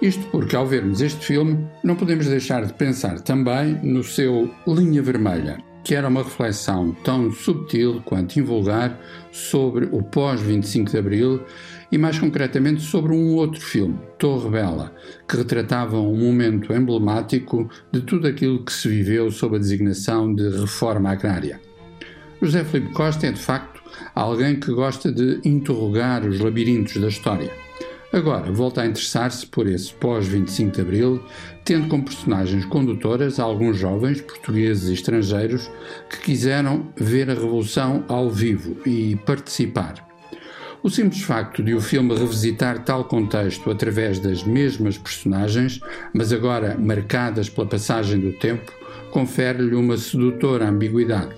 Isto 0.00 0.26
porque, 0.28 0.56
ao 0.56 0.66
vermos 0.66 1.02
este 1.02 1.22
filme, 1.22 1.68
não 1.84 1.96
podemos 1.96 2.26
deixar 2.26 2.64
de 2.64 2.72
pensar 2.72 3.20
também 3.20 3.78
no 3.82 4.02
seu 4.02 4.50
Linha 4.66 5.02
Vermelha, 5.02 5.58
que 5.84 5.94
era 5.94 6.08
uma 6.08 6.22
reflexão 6.22 6.96
tão 7.04 7.30
subtil 7.30 8.00
quanto 8.06 8.38
invulgar 8.38 8.98
sobre 9.30 9.86
o 9.92 10.02
pós-25 10.02 10.90
de 10.90 10.98
Abril 10.98 11.44
e, 11.90 11.98
mais 11.98 12.18
concretamente, 12.18 12.82
sobre 12.82 13.12
um 13.12 13.34
outro 13.34 13.60
filme, 13.60 13.98
Torre 14.18 14.50
Bela, 14.50 14.94
que 15.28 15.36
retratava 15.36 15.98
um 15.98 16.16
momento 16.16 16.72
emblemático 16.72 17.68
de 17.90 18.00
tudo 18.02 18.26
aquilo 18.26 18.64
que 18.64 18.72
se 18.72 18.88
viveu 18.88 19.30
sob 19.30 19.56
a 19.56 19.58
designação 19.58 20.34
de 20.34 20.48
reforma 20.48 21.10
agrária. 21.10 21.60
José 22.40 22.64
Felipe 22.64 22.92
Costa 22.92 23.26
é, 23.26 23.32
de 23.32 23.40
facto, 23.40 23.82
alguém 24.14 24.60
que 24.60 24.70
gosta 24.72 25.10
de 25.10 25.40
interrogar 25.44 26.24
os 26.24 26.38
labirintos 26.38 26.96
da 26.98 27.08
história. 27.08 27.50
Agora 28.12 28.50
volta 28.50 28.80
a 28.80 28.86
interessar-se 28.86 29.46
por 29.46 29.66
esse 29.66 29.92
pós-25 29.94 30.70
de 30.70 30.80
Abril, 30.80 31.22
tendo 31.62 31.88
como 31.88 32.04
personagens 32.04 32.64
condutoras 32.64 33.38
alguns 33.38 33.76
jovens 33.76 34.22
portugueses 34.22 34.88
e 34.88 34.94
estrangeiros 34.94 35.70
que 36.08 36.18
quiseram 36.20 36.88
ver 36.96 37.28
a 37.30 37.34
Revolução 37.34 38.04
ao 38.08 38.30
vivo 38.30 38.76
e 38.86 39.16
participar. 39.26 40.07
O 40.80 40.88
simples 40.88 41.22
facto 41.22 41.60
de 41.62 41.74
o 41.74 41.80
filme 41.80 42.14
revisitar 42.14 42.84
tal 42.84 43.04
contexto 43.04 43.68
através 43.68 44.20
das 44.20 44.44
mesmas 44.44 44.96
personagens, 44.96 45.80
mas 46.14 46.32
agora 46.32 46.76
marcadas 46.78 47.48
pela 47.48 47.66
passagem 47.66 48.20
do 48.20 48.32
tempo, 48.34 48.72
confere-lhe 49.10 49.74
uma 49.74 49.96
sedutora 49.96 50.68
ambiguidade. 50.68 51.34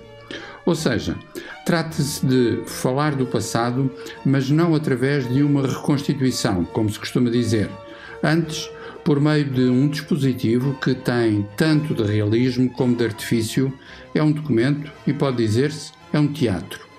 Ou 0.63 0.75
seja, 0.75 1.17
trata-se 1.65 2.23
de 2.23 2.61
falar 2.67 3.15
do 3.15 3.25
passado, 3.25 3.91
mas 4.23 4.51
não 4.51 4.75
através 4.75 5.27
de 5.27 5.41
uma 5.41 5.67
reconstituição, 5.67 6.63
como 6.63 6.89
se 6.89 6.99
costuma 6.99 7.31
dizer. 7.31 7.67
Antes, 8.23 8.69
por 9.03 9.19
meio 9.19 9.45
de 9.45 9.63
um 9.63 9.87
dispositivo 9.87 10.75
que 10.75 10.93
tem 10.93 11.47
tanto 11.57 11.95
de 11.95 12.03
realismo 12.03 12.69
como 12.69 12.95
de 12.95 13.05
artifício, 13.05 13.73
é 14.13 14.21
um 14.21 14.31
documento 14.31 14.91
e 15.07 15.13
pode 15.13 15.37
dizer-se 15.37 15.91
é 16.13 16.19
um 16.19 16.27
teatro. 16.27 16.90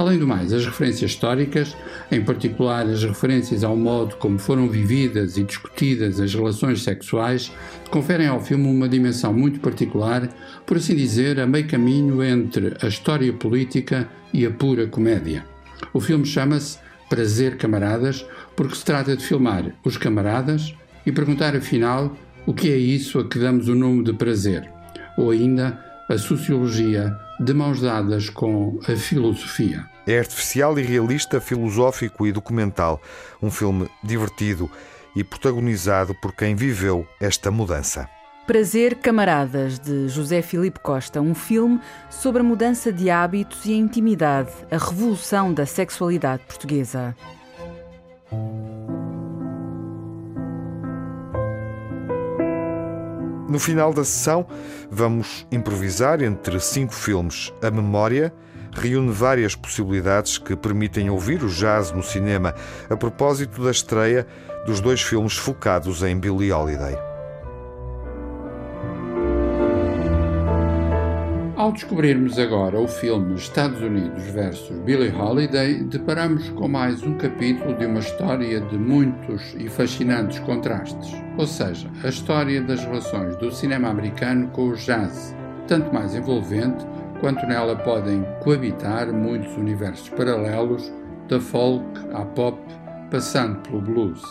Além 0.00 0.18
do 0.18 0.26
mais, 0.26 0.50
as 0.50 0.64
referências 0.64 1.10
históricas, 1.10 1.76
em 2.10 2.24
particular 2.24 2.86
as 2.86 3.04
referências 3.04 3.62
ao 3.62 3.76
modo 3.76 4.16
como 4.16 4.38
foram 4.38 4.66
vividas 4.66 5.36
e 5.36 5.44
discutidas 5.44 6.18
as 6.18 6.34
relações 6.34 6.82
sexuais, 6.82 7.52
conferem 7.90 8.26
ao 8.26 8.42
filme 8.42 8.66
uma 8.66 8.88
dimensão 8.88 9.30
muito 9.30 9.60
particular, 9.60 10.26
por 10.64 10.78
assim 10.78 10.96
dizer, 10.96 11.38
a 11.38 11.46
meio 11.46 11.68
caminho 11.68 12.24
entre 12.24 12.78
a 12.80 12.86
história 12.86 13.30
política 13.30 14.08
e 14.32 14.46
a 14.46 14.50
pura 14.50 14.86
comédia. 14.86 15.44
O 15.92 16.00
filme 16.00 16.24
chama-se 16.24 16.78
Prazer 17.10 17.58
Camaradas, 17.58 18.24
porque 18.56 18.76
se 18.76 18.84
trata 18.86 19.14
de 19.14 19.22
filmar 19.22 19.70
os 19.84 19.98
camaradas 19.98 20.74
e 21.04 21.12
perguntar 21.12 21.54
afinal 21.54 22.16
o 22.46 22.54
que 22.54 22.70
é 22.70 22.76
isso 22.78 23.18
a 23.18 23.28
que 23.28 23.38
damos 23.38 23.68
o 23.68 23.74
nome 23.74 24.02
de 24.02 24.14
prazer, 24.14 24.66
ou 25.18 25.30
ainda 25.30 25.78
a 26.08 26.16
sociologia 26.16 27.14
de 27.38 27.52
mãos 27.52 27.82
dadas 27.82 28.30
com 28.30 28.80
a 28.88 28.96
filosofia. 28.96 29.89
É 30.06 30.18
artificial 30.18 30.78
e 30.78 30.82
realista, 30.82 31.40
filosófico 31.40 32.26
e 32.26 32.32
documental. 32.32 33.00
Um 33.42 33.50
filme 33.50 33.88
divertido 34.02 34.70
e 35.14 35.22
protagonizado 35.22 36.14
por 36.14 36.34
quem 36.34 36.54
viveu 36.54 37.06
esta 37.20 37.50
mudança. 37.50 38.08
Prazer 38.46 38.96
Camaradas, 38.96 39.78
de 39.78 40.08
José 40.08 40.42
Filipe 40.42 40.80
Costa, 40.80 41.20
um 41.20 41.34
filme 41.34 41.80
sobre 42.08 42.40
a 42.40 42.44
mudança 42.44 42.92
de 42.92 43.08
hábitos 43.08 43.64
e 43.64 43.72
a 43.72 43.76
intimidade, 43.76 44.50
a 44.70 44.76
revolução 44.76 45.54
da 45.54 45.64
sexualidade 45.66 46.42
portuguesa. 46.44 47.14
No 53.48 53.58
final 53.58 53.92
da 53.92 54.04
sessão, 54.04 54.46
vamos 54.90 55.46
improvisar 55.50 56.22
entre 56.22 56.58
cinco 56.60 56.94
filmes. 56.94 57.52
A 57.60 57.70
memória 57.70 58.32
reúne 58.72 59.12
várias 59.12 59.54
possibilidades 59.54 60.38
que 60.38 60.56
permitem 60.56 61.10
ouvir 61.10 61.42
o 61.42 61.48
jazz 61.48 61.92
no 61.92 62.02
cinema, 62.02 62.54
a 62.88 62.96
propósito 62.96 63.62
da 63.62 63.70
estreia 63.70 64.26
dos 64.66 64.80
dois 64.80 65.00
filmes 65.00 65.36
focados 65.36 66.02
em 66.02 66.18
Billie 66.18 66.52
Holiday. 66.52 67.10
Ao 71.60 71.70
descobrirmos 71.70 72.38
agora 72.38 72.80
o 72.80 72.88
filme 72.88 73.34
Estados 73.34 73.82
Unidos 73.82 74.24
versus 74.30 74.78
Billie 74.78 75.14
Holiday, 75.14 75.84
deparamos 75.84 76.48
com 76.48 76.66
mais 76.66 77.02
um 77.02 77.18
capítulo 77.18 77.74
de 77.74 77.84
uma 77.84 78.00
história 78.00 78.62
de 78.62 78.78
muitos 78.78 79.54
e 79.58 79.68
fascinantes 79.68 80.38
contrastes, 80.38 81.12
ou 81.36 81.46
seja, 81.46 81.90
a 82.02 82.08
história 82.08 82.62
das 82.62 82.82
relações 82.82 83.36
do 83.36 83.52
cinema 83.52 83.88
americano 83.88 84.48
com 84.48 84.70
o 84.70 84.74
jazz, 84.74 85.36
tanto 85.68 85.92
mais 85.92 86.14
envolvente 86.14 86.84
quanto 87.20 87.46
nela 87.46 87.76
podem 87.76 88.24
coabitar 88.42 89.12
muitos 89.12 89.54
universos 89.56 90.08
paralelos, 90.08 90.90
da 91.28 91.38
folk 91.38 91.84
à 92.12 92.24
pop, 92.24 92.58
passando 93.10 93.60
pelo 93.60 93.80
blues. 93.80 94.22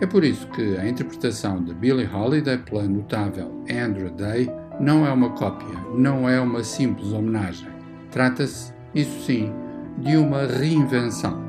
É 0.00 0.06
por 0.06 0.22
isso 0.22 0.46
que 0.48 0.76
a 0.76 0.88
interpretação 0.88 1.62
de 1.64 1.74
Billie 1.74 2.08
Holiday 2.08 2.58
pela 2.58 2.84
notável 2.84 3.64
Andrew 3.68 4.10
Day 4.10 4.48
não 4.78 5.04
é 5.04 5.10
uma 5.10 5.30
cópia, 5.30 5.76
não 5.94 6.28
é 6.28 6.40
uma 6.40 6.62
simples 6.62 7.12
homenagem. 7.12 7.68
Trata-se, 8.12 8.72
isso 8.94 9.24
sim, 9.24 9.52
de 9.98 10.16
uma 10.16 10.46
reinvenção. 10.46 11.47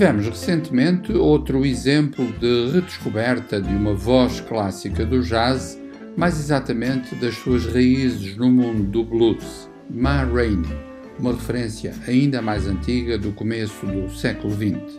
Tivemos 0.00 0.28
recentemente 0.28 1.12
outro 1.12 1.62
exemplo 1.66 2.26
de 2.38 2.70
redescoberta 2.72 3.60
de 3.60 3.68
uma 3.68 3.92
voz 3.92 4.40
clássica 4.40 5.04
do 5.04 5.20
jazz, 5.20 5.78
mais 6.16 6.40
exatamente 6.40 7.14
das 7.16 7.34
suas 7.34 7.66
raízes 7.66 8.34
no 8.34 8.50
mundo 8.50 8.84
do 8.84 9.04
blues, 9.04 9.68
Ma 9.90 10.24
Rainey, 10.24 10.74
uma 11.18 11.32
referência 11.32 11.92
ainda 12.08 12.40
mais 12.40 12.66
antiga 12.66 13.18
do 13.18 13.30
começo 13.32 13.84
do 13.84 14.08
século 14.08 14.54
XX. 14.54 14.98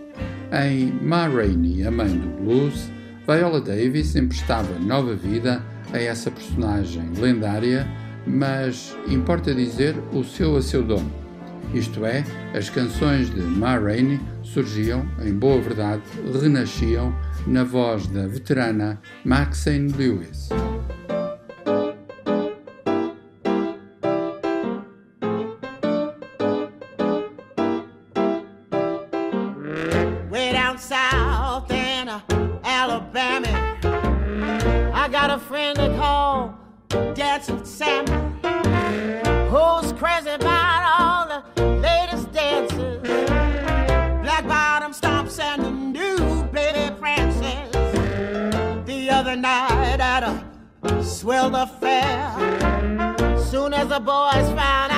Em 0.69 0.91
Ma 1.03 1.27
Rainey, 1.27 1.83
a 1.83 1.89
mãe 1.89 2.15
do 2.15 2.43
blues, 2.43 2.91
Viola 3.25 3.59
Davis 3.59 4.15
emprestava 4.15 4.77
nova 4.77 5.15
vida 5.15 5.65
a 5.91 5.97
essa 5.97 6.29
personagem 6.29 7.09
lendária, 7.17 7.87
mas 8.27 8.95
importa 9.07 9.51
dizer 9.51 9.95
o 10.13 10.23
seu 10.23 10.57
a 10.57 10.61
seu 10.61 10.83
dono. 10.83 11.20
Isto 11.73 12.05
é, 12.05 12.23
as 12.53 12.69
canções 12.69 13.29
de 13.29 13.41
Ma 13.41 13.77
Rainey 13.77 14.19
surgiam, 14.43 15.07
em 15.23 15.33
boa 15.33 15.61
verdade, 15.61 16.01
renasciam 16.41 17.15
na 17.47 17.63
voz 17.63 18.07
da 18.07 18.27
veterana 18.27 19.01
Maxine 19.23 19.91
Lewis. 19.93 20.49
The 53.91 53.99
boys 53.99 54.47
found 54.55 54.90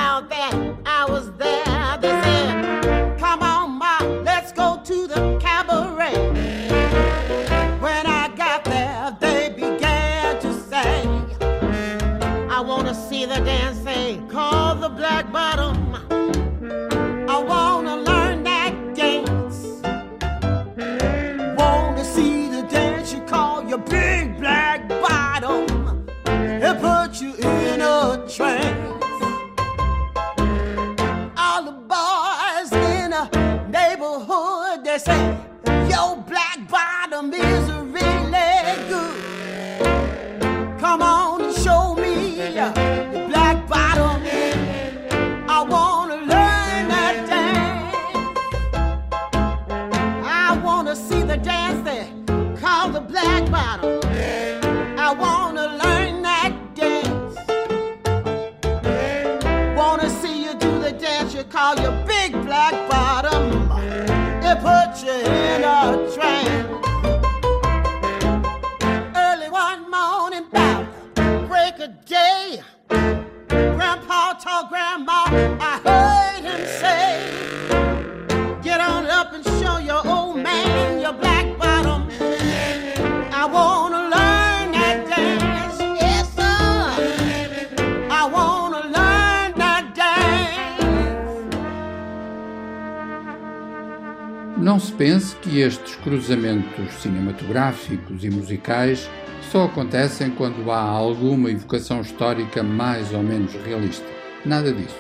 cruzamentos 96.14 96.94
cinematográficos 97.02 98.24
e 98.24 98.30
musicais 98.30 99.10
só 99.52 99.66
acontecem 99.66 100.30
quando 100.30 100.70
há 100.70 100.80
alguma 100.80 101.50
evocação 101.50 102.02
histórica 102.02 102.62
mais 102.62 103.12
ou 103.14 103.24
menos 103.24 103.52
realista. 103.66 104.06
Nada 104.46 104.72
disso. 104.72 104.96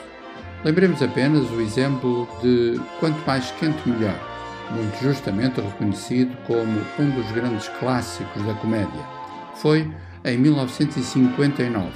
Lembremos 0.63 1.03
apenas 1.03 1.47
o 1.51 1.61
exemplo 1.61 2.27
de 2.41 2.81
Quanto 2.99 3.19
Mais 3.27 3.51
Quente 3.59 3.87
Melhor, 3.87 4.17
muito 4.71 5.03
justamente 5.03 5.61
reconhecido 5.61 6.35
como 6.47 6.81
um 6.99 7.09
dos 7.11 7.31
grandes 7.31 7.67
clássicos 7.79 8.43
da 8.43 8.55
comédia. 8.55 9.01
Foi 9.57 9.87
em 10.25 10.37
1959, 10.39 11.89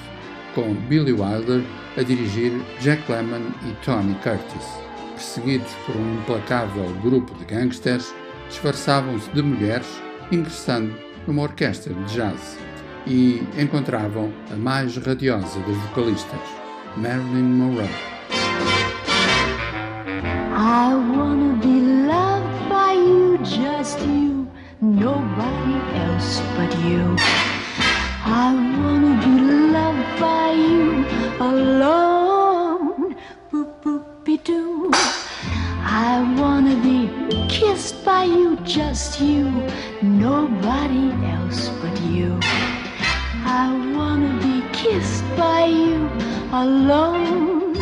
com 0.53 0.75
Billy 0.87 1.13
Wilder 1.13 1.63
a 1.97 2.03
dirigir 2.03 2.51
Jack 2.81 3.11
Lemmon 3.11 3.49
e 3.67 3.73
Tony 3.83 4.15
Curtis. 4.21 4.67
Perseguidos 5.15 5.71
por 5.87 5.95
um 5.95 6.19
implacável 6.19 6.93
grupo 7.01 7.33
de 7.39 7.45
gangsters, 7.45 8.13
disfarçavam-se 8.47 9.29
de 9.31 9.41
mulheres, 9.41 9.87
ingressando 10.31 10.93
numa 11.25 11.43
orquestra 11.43 11.93
de 11.93 12.13
jazz 12.13 12.57
e 13.05 13.41
encontravam 13.57 14.31
a 14.51 14.55
mais 14.55 14.97
radiosa 14.97 15.59
das 15.59 15.77
vocalistas, 15.77 16.39
Marilyn 16.95 17.43
Monroe. 17.43 17.89
I 20.59 20.93
wanna 20.93 21.55
be 21.61 21.79
loved 22.07 22.69
by 22.69 22.93
you, 22.93 23.37
just 23.43 23.99
you, 24.01 24.47
nobody 24.81 25.77
else 25.95 26.41
but 26.57 26.73
you. 26.83 27.15
I 28.25 28.53
wanna 28.77 29.19
be 29.23 29.39
loved 29.71 30.19
by 30.19 30.53
you 30.53 31.05
alone. 31.39 31.97
kissed 37.57 38.05
by 38.05 38.23
you, 38.23 38.55
just 38.57 39.19
you, 39.19 39.49
nobody 40.03 41.09
else 41.25 41.69
but 41.81 41.99
you. 42.01 42.37
I 43.63 43.65
wanna 43.95 44.33
be 44.47 44.61
kissed 44.73 45.25
by 45.35 45.65
you 45.65 46.07
alone. 46.51 47.75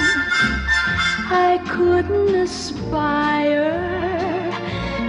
I 1.48 1.60
couldn't 1.68 2.34
aspire 2.36 3.76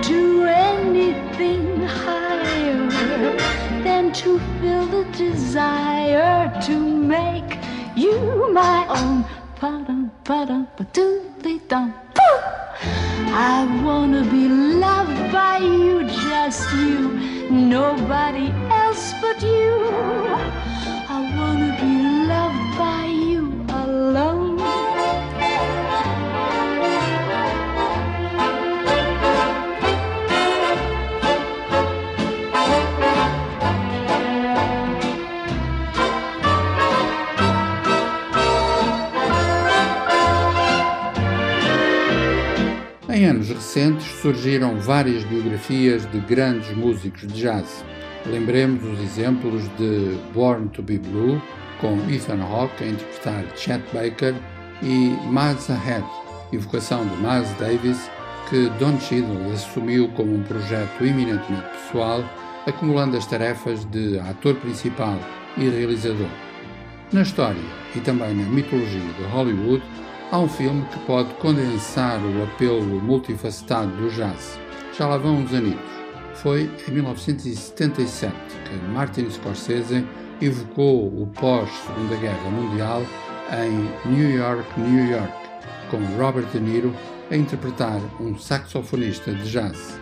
to 0.03 0.19
anything 0.49 1.65
higher 1.87 2.91
than 3.85 4.13
to 4.15 4.41
feel 4.59 4.85
the 4.87 5.05
desire 5.13 6.53
to 6.67 6.77
make 7.17 7.59
you 7.95 8.51
my 8.53 8.85
own. 8.89 9.25
Pa-dum, 9.61 10.11
pa-dum, 10.25 10.67
pa-doodly-dum. 10.77 11.95
I 13.39 13.67
wanna 13.85 14.25
be 14.25 14.49
loved 14.49 15.31
by 15.31 15.59
you, 15.59 16.05
just 16.05 16.73
you, 16.73 17.51
nobody 17.51 18.51
else 18.71 19.13
but 19.21 19.43
you. 19.43 19.77
I 21.07 21.19
wanna 21.37 21.77
be 21.79 21.96
recentes 43.77 44.07
surgiram 44.23 44.79
várias 44.81 45.23
biografias 45.25 46.11
de 46.11 46.19
grandes 46.21 46.75
músicos 46.75 47.27
de 47.27 47.43
jazz. 47.43 47.85
Lembremos 48.25 48.83
os 48.83 48.99
exemplos 49.01 49.65
de 49.77 50.19
Born 50.33 50.69
to 50.71 50.83
Be 50.83 50.99
Blue, 50.99 51.41
com 51.79 51.99
Ethan 52.11 52.43
Hawke 52.43 52.83
a 52.83 52.89
interpretar 52.89 53.45
Chet 53.55 53.83
Baker, 53.93 54.35
e 54.83 55.15
Miles 55.27 55.69
Ahead, 55.69 56.07
evocação 56.55 57.07
de 57.07 57.17
Miles 57.17 57.53
Davis, 57.59 58.11
que 58.49 58.71
Don 58.79 58.99
Cheadle 58.99 59.53
assumiu 59.53 60.09
como 60.17 60.35
um 60.35 60.43
projeto 60.45 61.05
eminentemente 61.05 61.67
pessoal, 61.85 62.25
acumulando 62.67 63.19
as 63.19 63.27
tarefas 63.27 63.85
de 63.91 64.19
ator 64.21 64.55
principal 64.55 65.19
e 65.59 65.69
realizador. 65.69 66.31
Na 67.13 67.21
história 67.21 67.61
e 67.95 68.01
também 68.01 68.35
na 68.35 68.45
mitologia 68.45 69.01
de 69.01 69.25
Hollywood, 69.25 69.83
há 70.31 70.39
um 70.39 70.49
filme 70.49 70.85
que 70.87 70.99
pode 71.01 71.33
condensar 71.35 72.21
o 72.21 72.43
apelo 72.45 73.01
multifacetado 73.01 73.91
do 73.97 74.11
jazz. 74.11 74.59
Já 74.97 75.07
lá 75.07 75.19
vão 75.19 75.37
uns 75.37 75.53
anitos. 75.53 75.97
Foi 76.35 76.71
em 76.89 76.93
1977 76.93 78.35
que 78.65 78.93
Martin 78.93 79.31
Scorsese 79.31 80.07
evocou 80.41 81.07
o 81.07 81.27
pós-Segunda 81.29 82.17
Guerra 82.17 82.51
Mundial 82.51 83.03
em 83.53 84.11
New 84.11 84.31
York, 84.31 84.81
New 84.81 85.11
York, 85.11 85.33
com 85.91 85.99
Robert 86.19 86.47
De 86.47 86.61
Niro 86.61 86.95
a 87.31 87.37
interpretar 87.37 88.01
um 88.21 88.37
saxofonista 88.39 89.33
de 89.33 89.51
jazz. 89.51 89.99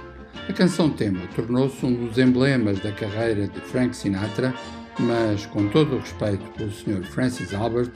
A 0.48 0.52
canção-tema 0.52 1.20
tornou-se 1.34 1.84
um 1.86 2.06
dos 2.06 2.18
emblemas 2.18 2.80
da 2.80 2.92
carreira 2.92 3.46
de 3.46 3.60
Frank 3.60 3.96
Sinatra, 3.96 4.54
mas 4.98 5.46
com 5.46 5.68
todo 5.68 5.96
o 5.96 5.98
respeito 5.98 6.44
pelo 6.52 6.70
Sr. 6.70 7.02
Francis 7.04 7.54
Albert, 7.54 7.92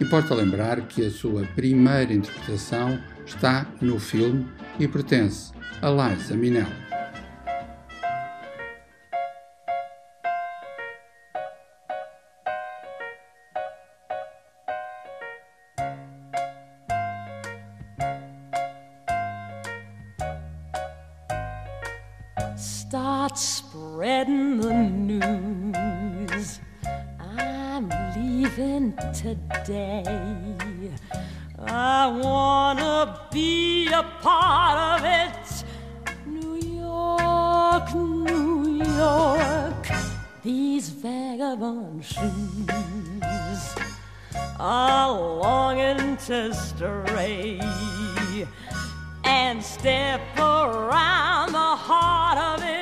Importa 0.00 0.34
lembrar 0.34 0.82
que 0.82 1.06
a 1.06 1.10
sua 1.10 1.44
primeira 1.54 2.12
interpretação 2.12 2.98
está 3.24 3.66
no 3.80 3.98
filme 3.98 4.46
e 4.78 4.88
pertence 4.88 5.52
a 5.80 5.88
Liza 5.88 6.34
Minnelli. 6.34 6.91
Be 33.42 33.88
a 33.88 34.04
part 34.20 34.78
of 34.92 35.00
it. 35.20 35.46
New 36.26 36.56
York, 36.86 37.86
New 37.94 38.84
York, 39.04 39.84
these 40.44 40.90
vagabond 40.90 42.04
shoes 42.04 43.60
are 44.60 45.10
longing 45.46 46.16
to 46.28 46.54
stray 46.54 47.60
and 49.24 49.56
step 49.74 50.20
around 50.38 51.48
the 51.52 51.72
heart 51.88 52.38
of 52.52 52.58
it. 52.64 52.81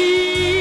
see. 0.00 0.59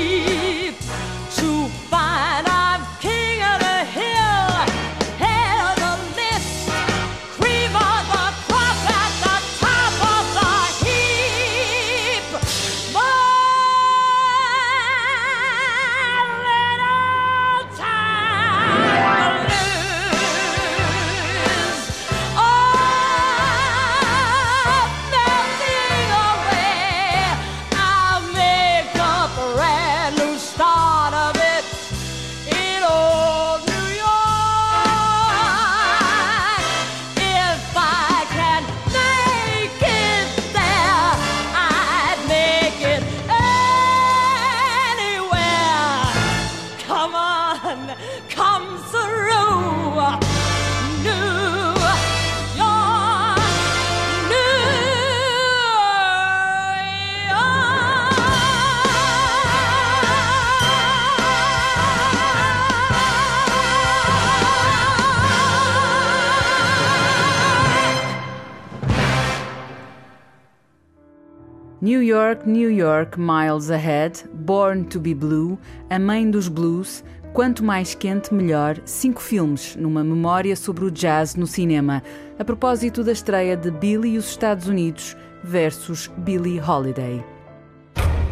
New 72.49 72.71
York, 72.71 73.17
Miles 73.19 73.69
Ahead, 73.69 74.27
Born 74.33 74.83
to 74.85 74.99
be 74.99 75.13
Blue, 75.13 75.57
A 75.89 75.99
Mãe 75.99 76.29
dos 76.29 76.47
Blues, 76.47 77.03
Quanto 77.31 77.63
Mais 77.63 77.93
Quente 77.93 78.33
Melhor, 78.33 78.81
cinco 78.85 79.21
filmes 79.21 79.75
numa 79.75 80.03
memória 80.03 80.55
sobre 80.55 80.83
o 80.83 80.91
jazz 80.91 81.35
no 81.35 81.45
cinema, 81.45 82.01
a 82.39 82.43
propósito 82.43 83.03
da 83.03 83.11
estreia 83.11 83.55
de 83.55 83.69
Billy 83.69 84.15
e 84.15 84.17
os 84.17 84.29
Estados 84.29 84.67
Unidos 84.67 85.15
versus 85.43 86.09
Billie 86.17 86.59
Holiday. 86.59 87.23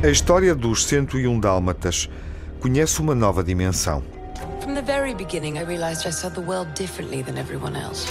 A 0.03 0.07
história 0.07 0.55
dos 0.55 0.85
101 0.85 1.39
Dálmatas 1.39 2.09
conhece 2.59 2.99
uma 2.99 3.13
nova 3.13 3.43
dimensão. 3.43 4.03
From 4.61 4.73
the 4.73 4.81
very 4.81 5.13
beginning, 5.13 5.59
I 5.59 5.63
realized 5.63 6.07
I 6.07 6.11
saw 6.11 6.29
the 6.29 6.41
world 6.41 6.73
differently 6.73 7.21
than 7.21 7.37
everyone 7.37 7.75
else. 7.77 8.07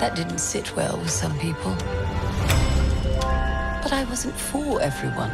That 0.00 0.14
didn't 0.16 0.40
sit 0.40 0.74
well 0.74 0.98
with 0.98 1.10
some 1.10 1.32
people. 1.38 1.72
I 3.94 4.02
wasn't 4.06 4.34
for 4.34 4.82
everyone. 4.82 5.30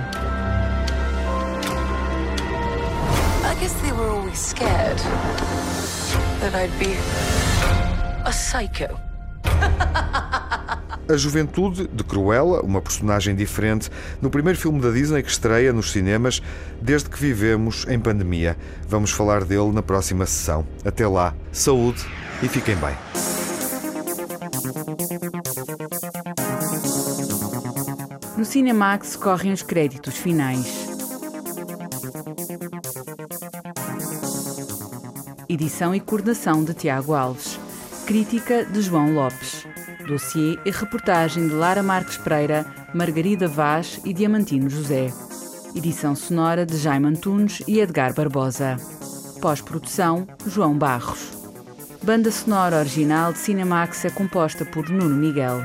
I 3.43 3.57
guess 3.59 3.73
they 3.81 3.91
were 3.91 4.11
always 4.11 4.39
scared 4.39 4.99
that 6.41 6.55
I'd 6.55 6.79
be 6.79 6.93
a 8.27 8.33
psycho. 8.33 9.01
A 11.09 11.17
juventude 11.17 11.89
de 11.89 12.05
Cruella, 12.05 12.61
uma 12.61 12.81
personagem 12.81 13.35
diferente, 13.35 13.91
no 14.23 14.31
primeiro 14.31 14.57
filme 14.57 14.81
da 14.81 14.91
Disney 14.91 15.25
que 15.25 15.31
estreia 15.31 15.73
nos 15.73 15.91
cinemas 15.91 16.41
desde 16.81 17.09
que 17.09 17.19
vivemos 17.19 17.85
em 17.89 17.99
pandemia. 17.99 18.57
Vamos 18.87 19.11
falar 19.11 19.43
dele 19.45 19.73
na 19.73 19.83
próxima 19.83 20.25
sessão. 20.25 20.65
Até 20.85 21.09
lá, 21.09 21.35
saúde 21.51 22.07
e 22.43 22.49
fiquem 22.49 22.77
bem. 22.77 22.95
Cinemax 28.51 29.15
correm 29.15 29.53
os 29.53 29.63
créditos 29.63 30.17
finais. 30.17 30.67
Edição 35.49 35.95
e 35.95 36.01
coordenação 36.01 36.65
de 36.65 36.75
Tiago 36.75 37.15
Alves. 37.15 37.61
Crítica 38.07 38.65
de 38.65 38.83
João 38.83 39.15
Lopes. 39.15 39.65
Dossiê 40.05 40.59
e 40.65 40.71
reportagem 40.73 41.47
de 41.47 41.55
Lara 41.55 41.81
Marques 41.81 42.17
Pereira, 42.17 42.67
Margarida 42.93 43.47
Vaz 43.47 44.01
e 44.05 44.13
Diamantino 44.13 44.69
José. 44.69 45.13
Edição 45.73 46.17
sonora 46.17 46.67
de 46.67 46.77
Jaime 46.77 47.07
Antunes 47.07 47.63
e 47.69 47.79
Edgar 47.79 48.13
Barbosa. 48.13 48.77
Pós-produção, 49.41 50.27
João 50.45 50.77
Barros. 50.77 51.31
Banda 52.03 52.33
sonora 52.33 52.81
original 52.81 53.33
de 53.33 53.39
Cinemax 53.39 54.07
é 54.07 54.11
composta 54.11 54.65
por 54.65 54.89
Nuno 54.89 55.15
Miguel. 55.15 55.65